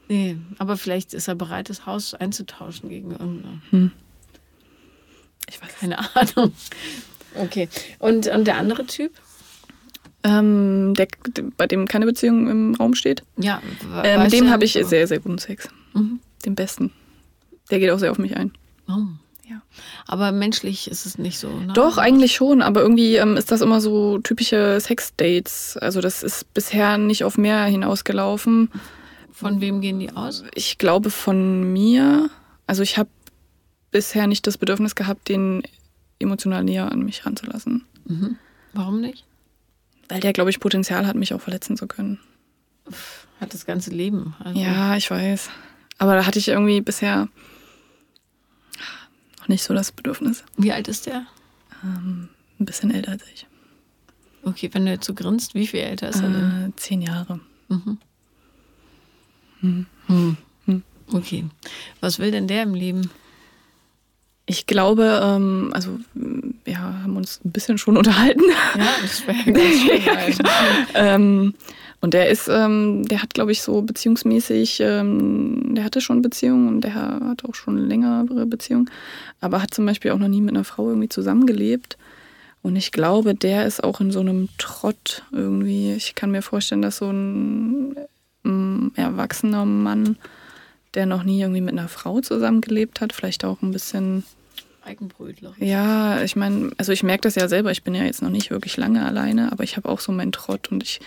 [0.08, 3.60] Nee, aber vielleicht ist er bereit, das Haus einzutauschen gegen irgendeine.
[3.70, 3.92] Hm.
[5.52, 6.52] Ich weiß keine Ahnung.
[7.34, 7.68] Okay.
[7.98, 9.12] Und, und der andere Typ?
[10.24, 11.08] Ähm, der,
[11.56, 13.22] bei dem keine Beziehung im Raum steht.
[13.36, 13.60] Ja.
[14.02, 14.84] Äh, mit dem habe ich so?
[14.84, 15.68] sehr, sehr guten Sex.
[15.92, 16.20] Mhm.
[16.44, 16.92] Den besten.
[17.70, 18.52] Der geht auch sehr auf mich ein.
[18.88, 18.98] Oh.
[19.48, 19.60] Ja.
[20.06, 21.48] Aber menschlich ist es nicht so.
[21.48, 21.72] Ne?
[21.74, 25.76] Doch, eigentlich schon, aber irgendwie ähm, ist das immer so typische Sex-Dates.
[25.76, 28.70] Also das ist bisher nicht auf mehr hinausgelaufen.
[29.32, 30.44] Von wem gehen die aus?
[30.54, 32.30] Ich glaube von mir.
[32.66, 33.10] Also ich habe
[33.92, 35.62] bisher nicht das Bedürfnis gehabt, den
[36.18, 37.84] emotional näher an mich ranzulassen.
[38.06, 38.36] Mhm.
[38.72, 39.24] Warum nicht?
[40.08, 42.18] Weil der, glaube ich, Potenzial hat, mich auch verletzen zu können.
[43.40, 44.34] Hat das ganze Leben.
[44.40, 44.58] Also.
[44.58, 45.50] Ja, ich weiß.
[45.98, 47.28] Aber da hatte ich irgendwie bisher
[49.38, 50.44] noch nicht so das Bedürfnis.
[50.56, 51.26] Wie alt ist der?
[51.84, 52.28] Ähm,
[52.58, 53.46] ein bisschen älter als ich.
[54.42, 56.68] Okay, wenn du jetzt so grinst, wie viel älter ist er denn?
[56.70, 57.40] Äh, zehn Jahre.
[57.68, 57.98] Mhm.
[59.60, 59.86] Hm.
[60.08, 60.36] Hm.
[61.12, 61.44] Okay.
[62.00, 63.10] Was will denn der im Leben?
[64.46, 68.42] Ich glaube, ähm, also wir haben uns ein bisschen schon unterhalten.
[68.76, 70.46] Ja, das wäre ganz schön.
[70.94, 71.54] ähm,
[72.00, 76.66] und der ist, ähm, der hat, glaube ich, so beziehungsmäßig, ähm, der hatte schon Beziehungen
[76.66, 78.90] und der hat auch schon längere Beziehungen,
[79.40, 81.96] aber hat zum Beispiel auch noch nie mit einer Frau irgendwie zusammengelebt.
[82.62, 85.92] Und ich glaube, der ist auch in so einem Trott irgendwie.
[85.92, 87.96] Ich kann mir vorstellen, dass so ein,
[88.44, 90.16] ähm, erwachsener Mann
[90.94, 94.24] der noch nie irgendwie mit einer Frau zusammengelebt hat, vielleicht auch ein bisschen
[94.84, 95.54] Eigenbrötler.
[95.58, 98.50] Ja, ich meine, also ich merke das ja selber, ich bin ja jetzt noch nicht
[98.50, 101.00] wirklich lange alleine, aber ich habe auch so meinen Trott und ich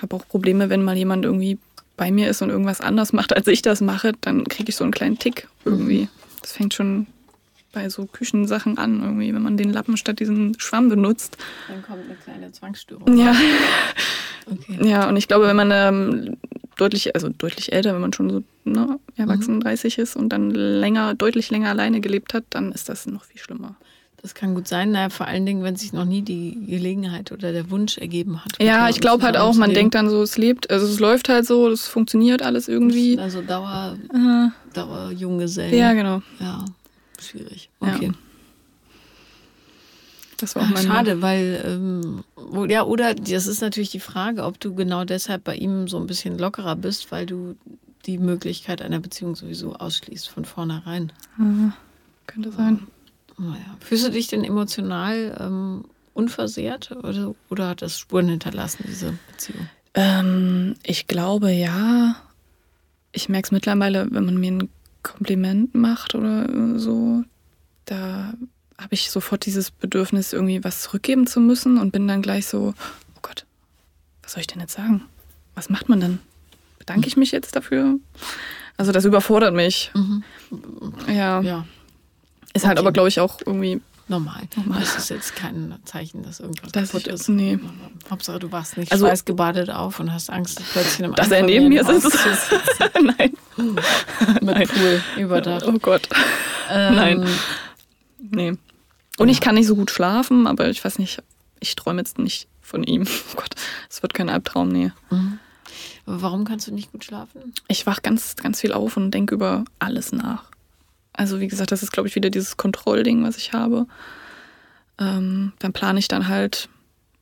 [0.00, 1.58] habe auch Probleme, wenn mal jemand irgendwie
[1.96, 4.84] bei mir ist und irgendwas anders macht, als ich das mache, dann kriege ich so
[4.84, 6.02] einen kleinen Tick irgendwie.
[6.02, 6.08] Mhm.
[6.40, 7.06] Das fängt schon
[7.72, 11.36] bei so Küchensachen an, irgendwie, wenn man den Lappen statt diesen Schwamm benutzt.
[11.68, 13.16] Dann kommt eine kleine Zwangsstörung.
[13.16, 13.34] Ja.
[14.50, 14.88] Okay.
[14.88, 16.36] Ja, und ich glaube, wenn man ähm,
[16.80, 19.60] deutlich, also deutlich älter, wenn man schon so ne, erwachsen mhm.
[19.60, 23.40] 30 ist und dann länger, deutlich länger alleine gelebt hat, dann ist das noch viel
[23.40, 23.76] schlimmer.
[24.22, 27.52] Das kann gut sein, naja, vor allen Dingen, wenn sich noch nie die Gelegenheit oder
[27.52, 28.52] der Wunsch ergeben hat.
[28.60, 31.46] Ja, ich glaube halt auch, man denkt dann so, es lebt, also es läuft halt
[31.46, 33.18] so, es funktioniert alles irgendwie.
[33.18, 33.96] Also Dauer,
[34.74, 35.74] Dauer Junggesellen.
[35.74, 36.20] Ja, genau.
[36.38, 36.66] Ja,
[37.18, 37.70] schwierig.
[37.80, 38.06] Okay.
[38.06, 38.29] Ja.
[40.40, 42.24] Das war auch mein Schade, weil, ähm,
[42.68, 46.06] ja, oder das ist natürlich die Frage, ob du genau deshalb bei ihm so ein
[46.06, 47.56] bisschen lockerer bist, weil du
[48.06, 51.12] die Möglichkeit einer Beziehung sowieso ausschließt von vornherein.
[51.38, 51.74] Ja,
[52.26, 52.86] könnte sein.
[53.36, 53.76] Naja.
[53.80, 55.84] Fühlst du dich denn emotional ähm,
[56.14, 59.68] unversehrt oder, oder hat das Spuren hinterlassen, diese Beziehung?
[59.94, 62.16] Ähm, ich glaube ja.
[63.12, 64.68] Ich merke es mittlerweile, wenn man mir ein
[65.02, 67.24] Kompliment macht oder so,
[67.84, 68.34] da
[68.80, 72.74] habe ich sofort dieses Bedürfnis, irgendwie was zurückgeben zu müssen und bin dann gleich so,
[73.14, 73.44] oh Gott,
[74.22, 75.02] was soll ich denn jetzt sagen?
[75.54, 76.18] Was macht man denn?
[76.78, 77.96] Bedanke ich mich jetzt dafür?
[78.76, 79.90] Also das überfordert mich.
[79.94, 80.24] Mhm.
[81.06, 81.40] Ja.
[81.42, 81.66] ja.
[82.54, 84.42] Ist halt aber, glaube ich, auch irgendwie normal.
[84.56, 84.80] normal.
[84.80, 87.28] Das ist jetzt kein Zeichen, dass irgendwas das kaputt ist.
[87.28, 87.58] Nee.
[88.10, 91.42] Hauptsache, du warst nicht also, gebadet auf und hast Angst, dass plötzlich im Dass er
[91.42, 92.18] neben mir sitzt.
[92.94, 93.36] Nein.
[93.56, 94.68] Mit Nein.
[94.68, 95.64] Pool überdacht.
[95.66, 96.08] Oh Gott.
[96.70, 97.28] Ähm, Nein.
[98.18, 98.54] Nee.
[99.18, 101.22] Und ich kann nicht so gut schlafen, aber ich weiß nicht,
[101.60, 103.06] ich träume jetzt nicht von ihm.
[103.32, 103.54] Oh Gott,
[103.88, 104.92] es wird kein Albtraum, nee.
[105.10, 105.38] Mhm.
[106.06, 107.54] Warum kannst du nicht gut schlafen?
[107.68, 110.44] Ich wach ganz, ganz viel auf und denke über alles nach.
[111.12, 113.86] Also wie gesagt, das ist, glaube ich, wieder dieses Kontrollding, was ich habe.
[114.98, 116.68] Ähm, dann plane ich dann halt,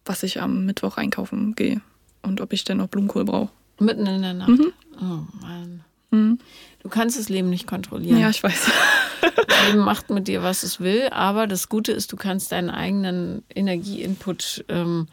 [0.04, 1.80] was ich am Mittwoch einkaufen gehe
[2.22, 3.50] und ob ich denn noch Blumenkohl brauche.
[3.78, 4.48] Mitten in der Nacht?
[4.48, 4.72] Mhm.
[5.00, 5.84] Oh Mann.
[6.10, 6.38] Mhm.
[6.82, 8.18] Du kannst das Leben nicht kontrollieren.
[8.18, 8.70] Ja, ich weiß.
[9.20, 12.70] Das Leben macht mit dir, was es will, aber das Gute ist, du kannst deinen
[12.70, 15.08] eigenen Energieinput ähm,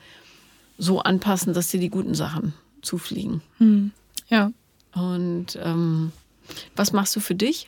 [0.78, 3.42] so anpassen, dass dir die guten Sachen zufliegen.
[3.58, 3.92] Hm.
[4.28, 4.52] Ja.
[4.94, 6.12] Und ähm,
[6.76, 7.68] was machst du für dich?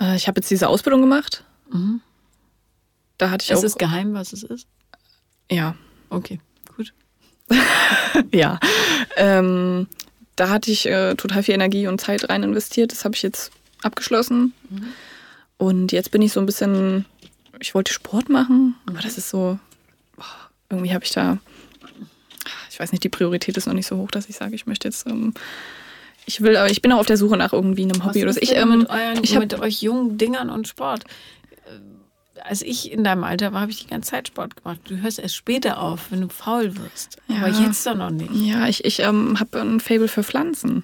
[0.00, 1.44] Äh, ich habe jetzt diese Ausbildung gemacht
[3.18, 3.64] Da hatte ich Es auch.
[3.64, 4.66] ist geheim, was es ist.
[5.50, 5.74] ja,
[6.10, 6.40] Okay,
[6.76, 6.92] gut.
[8.32, 8.60] ja.
[9.16, 9.86] Ähm,
[10.36, 12.92] da hatte ich äh, total viel Energie und Zeit rein investiert.
[12.92, 13.50] Das habe ich jetzt
[13.82, 14.52] abgeschlossen.
[15.58, 17.04] Und jetzt bin ich so ein bisschen.
[17.60, 19.58] Ich wollte Sport machen, aber das ist so.
[20.16, 20.24] boah,
[20.70, 21.38] irgendwie habe ich da.
[22.70, 24.88] Ich weiß nicht, die Priorität ist noch nicht so hoch, dass ich sage, ich möchte
[24.88, 25.06] jetzt.
[25.06, 25.34] Ähm,
[26.24, 28.40] ich will, aber ich bin auch auf der Suche nach irgendwie einem Hobby oder so.
[28.40, 31.04] Ich, ähm, mit, euren, ich hab, mit euch jungen Dingern und Sport?
[32.44, 34.80] Als ich in deinem Alter war, habe ich die ganze Zeit Sport gemacht.
[34.84, 37.16] Du hörst erst später auf, wenn du faul wirst.
[37.28, 37.66] Aber Ja.
[37.66, 38.30] jetzt doch noch nicht.
[38.34, 40.82] ja, ich, ich ähm, habe ein Fable für Pflanzen.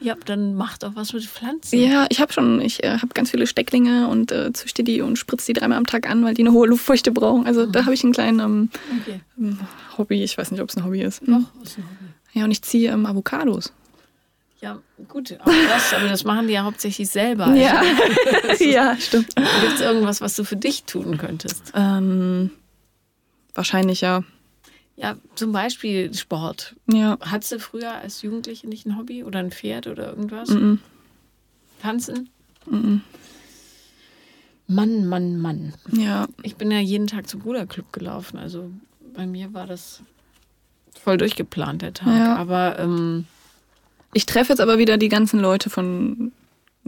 [0.00, 1.78] Ja, dann mach doch was mit Pflanzen.
[1.80, 5.18] Ja, ich habe schon, ich äh, habe ganz viele Stecklinge und äh, züchte die und
[5.18, 7.46] spritze die dreimal am Tag an, weil die eine hohe Luftfeuchte brauchen.
[7.46, 8.70] Also da habe ich einen kleinen ähm,
[9.00, 9.20] Okay.
[9.38, 9.58] ähm,
[9.96, 10.22] Hobby.
[10.22, 11.22] Ich weiß nicht, ob es ein Hobby ist.
[11.22, 12.12] Doch, ist ein Hobby.
[12.34, 13.72] Ja, und ich ziehe ähm, Avocados.
[14.64, 17.54] Ja, gut, auch das, aber das machen die ja hauptsächlich selber.
[17.54, 17.82] Ja,
[18.60, 19.36] ja, stimmt.
[19.36, 21.70] Gibt es irgendwas, was du für dich tun könntest?
[21.74, 22.50] Ähm,
[23.54, 24.24] wahrscheinlich ja.
[24.96, 26.76] Ja, zum Beispiel Sport.
[26.90, 27.18] Ja.
[27.20, 30.48] Hattest du früher als Jugendliche nicht ein Hobby oder ein Pferd oder irgendwas?
[30.48, 30.78] Mhm.
[31.82, 32.30] Tanzen?
[32.64, 33.02] Mhm.
[34.66, 35.74] Mann, Mann, Mann.
[35.92, 36.26] Ja.
[36.42, 38.38] Ich bin ja jeden Tag zum Bruderclub gelaufen.
[38.38, 38.70] Also
[39.12, 40.00] bei mir war das
[40.98, 42.16] voll durchgeplant, der Tag.
[42.16, 42.36] Ja.
[42.36, 43.26] Aber ähm,
[44.14, 46.32] Ich treffe jetzt aber wieder die ganzen Leute von,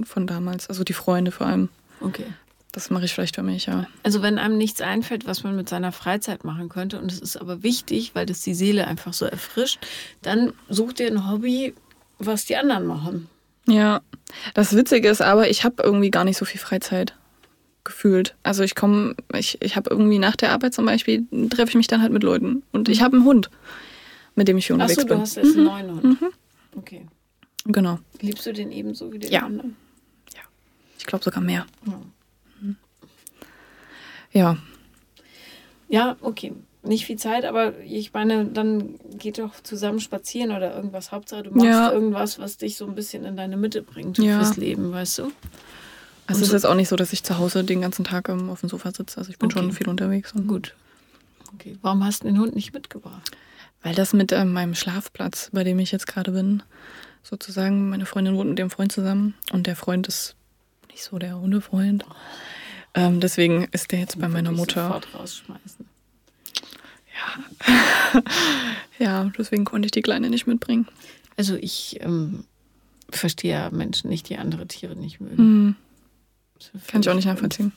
[0.03, 1.69] von damals, also die Freunde vor allem.
[2.01, 2.25] okay.
[2.73, 3.87] Das mache ich vielleicht für mich, ja.
[4.03, 7.39] Also wenn einem nichts einfällt, was man mit seiner Freizeit machen könnte, und es ist
[7.39, 9.79] aber wichtig, weil das die Seele einfach so erfrischt,
[10.21, 11.73] dann such dir ein Hobby,
[12.19, 13.31] was die anderen machen.
[13.67, 14.03] Ja,
[14.53, 17.15] das Witzige ist aber, ich habe irgendwie gar nicht so viel Freizeit
[17.83, 18.37] gefühlt.
[18.43, 21.87] Also ich komme, ich, ich habe irgendwie nach der Arbeit zum Beispiel, treffe ich mich
[21.87, 22.63] dann halt mit Leuten.
[22.73, 23.49] Und ich habe einen Hund,
[24.35, 25.23] mit dem ich hier unterwegs Achso, du bin.
[25.23, 26.19] hast jetzt einen neuen Hund.
[26.77, 27.07] Okay.
[27.67, 27.99] Genau.
[28.21, 29.43] Liebst du den ebenso wie den Ja.
[29.45, 29.77] anderen?
[30.99, 31.67] Ich glaube sogar mehr.
[31.87, 32.01] Ja.
[34.33, 34.57] Ja.
[35.89, 36.53] Ja, okay.
[36.83, 41.11] Nicht viel Zeit, aber ich meine, dann geht doch zusammen spazieren oder irgendwas.
[41.13, 41.91] Hauptsache, du machst Ja.
[41.93, 44.39] irgendwas, was dich so ein bisschen in deine Mitte bringt Ja.
[44.39, 45.33] fürs Leben, weißt du?
[46.29, 48.51] Also es ist jetzt auch nicht so, dass ich zu Hause den ganzen Tag ähm,
[48.51, 49.19] auf dem Sofa sitze.
[49.19, 49.59] Also ich bin Okay.
[49.61, 50.33] schon viel unterwegs.
[50.47, 50.75] Gut.
[51.55, 51.77] Okay.
[51.83, 53.31] Warum hast du den Hund nicht mitgebracht?
[53.83, 56.63] Weil das mit ähm, meinem Schlafplatz, bei dem ich jetzt gerade bin,
[57.29, 60.37] sozusagen, meine Freundin wohnt mit dem Freund zusammen und der Freund ist
[60.91, 62.05] nicht so der Hundefreund.
[62.95, 65.03] Ähm, deswegen ist der jetzt bei meiner Mutter.
[65.15, 65.87] Rausschmeißen.
[68.99, 70.87] Ja, deswegen konnte ich die Kleine nicht mitbringen.
[71.37, 72.45] Also ich ähm,
[73.11, 75.43] verstehe ja Menschen nicht, die andere Tiere nicht mögen.
[75.43, 75.77] Mhm.
[76.87, 77.73] Kann ich auch nicht nachvollziehen.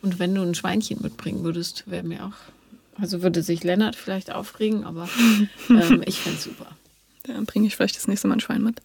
[0.00, 3.00] Und wenn du ein Schweinchen mitbringen würdest, wäre mir auch.
[3.00, 5.08] Also würde sich Lennart vielleicht aufregen, aber
[5.68, 6.66] ähm, ich fände es super.
[7.24, 8.80] Dann bringe ich vielleicht das nächste Mal ein Schwein mit.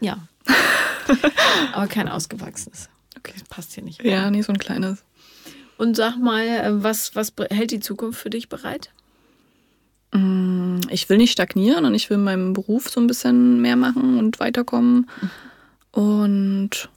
[0.00, 0.26] Ja.
[1.72, 2.88] aber kein ausgewachsenes.
[3.18, 3.32] Okay.
[3.38, 4.02] Das passt hier nicht.
[4.04, 5.02] Ja, nee, so ein kleines.
[5.76, 8.90] Und sag mal, äh, was, was hält die Zukunft für dich bereit?
[10.12, 13.76] Mm, Ich will nicht stagnieren und ich will in meinem Beruf so ein bisschen mehr
[13.76, 15.08] machen und weiterkommen.
[15.90, 16.88] Und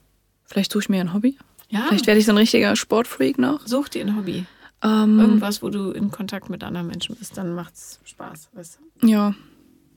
[0.45, 1.37] vielleicht suche ich mir ein Hobby.
[1.69, 1.85] Ja.
[1.87, 3.65] Vielleicht werde ich so ein richtiger Sportfreak noch.
[3.67, 4.45] Such dir ein Hobby.
[4.83, 8.49] Ähm, Irgendwas, wo du in Kontakt mit anderen Menschen bist, dann macht's Spaß.
[8.53, 9.07] Weißt du?
[9.07, 9.33] Ja.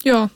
[0.03, 0.31] Ja.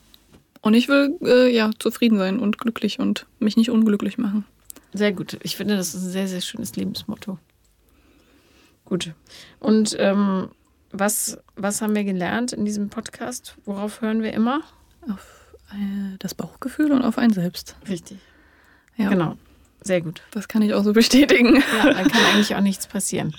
[0.64, 4.46] Und ich will äh, ja zufrieden sein und glücklich und mich nicht unglücklich machen.
[4.94, 5.38] Sehr gut.
[5.42, 7.38] Ich finde, das ist ein sehr, sehr schönes Lebensmotto.
[8.86, 9.12] Gut.
[9.60, 10.48] Und ähm,
[10.90, 13.58] was, was haben wir gelernt in diesem Podcast?
[13.66, 14.62] Worauf hören wir immer?
[15.02, 17.76] Auf äh, das Bauchgefühl und auf ein Selbst.
[17.86, 18.16] Richtig.
[18.96, 19.10] Ja.
[19.10, 19.36] Genau.
[19.82, 20.22] Sehr gut.
[20.30, 21.62] Das kann ich auch so bestätigen.
[21.76, 23.34] Ja, dann kann eigentlich auch nichts passieren.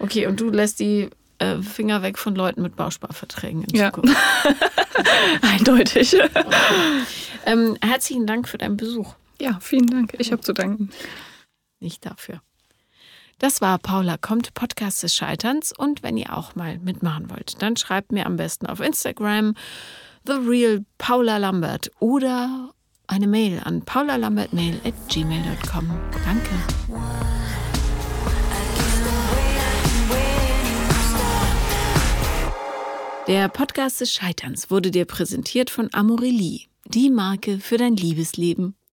[0.00, 3.92] Okay, und du lässt die äh, Finger weg von Leuten mit Bausparverträgen in Ja.
[3.92, 4.16] Zukunft.
[5.42, 6.16] Eindeutig.
[7.44, 9.14] Ähm, herzlichen Dank für deinen Besuch.
[9.40, 10.14] Ja, vielen Dank.
[10.18, 10.90] Ich habe zu danken.
[11.80, 12.40] Nicht dafür.
[13.38, 15.72] Das war Paula kommt, Podcast des Scheiterns.
[15.76, 19.54] Und wenn ihr auch mal mitmachen wollt, dann schreibt mir am besten auf Instagram
[20.26, 22.70] The Real Paula Lambert oder
[23.08, 25.90] eine Mail an paulalambertmail at gmail.com.
[26.24, 27.35] Danke.
[33.26, 38.76] Der Podcast des Scheiterns wurde dir präsentiert von Amorelie, die Marke für dein Liebesleben.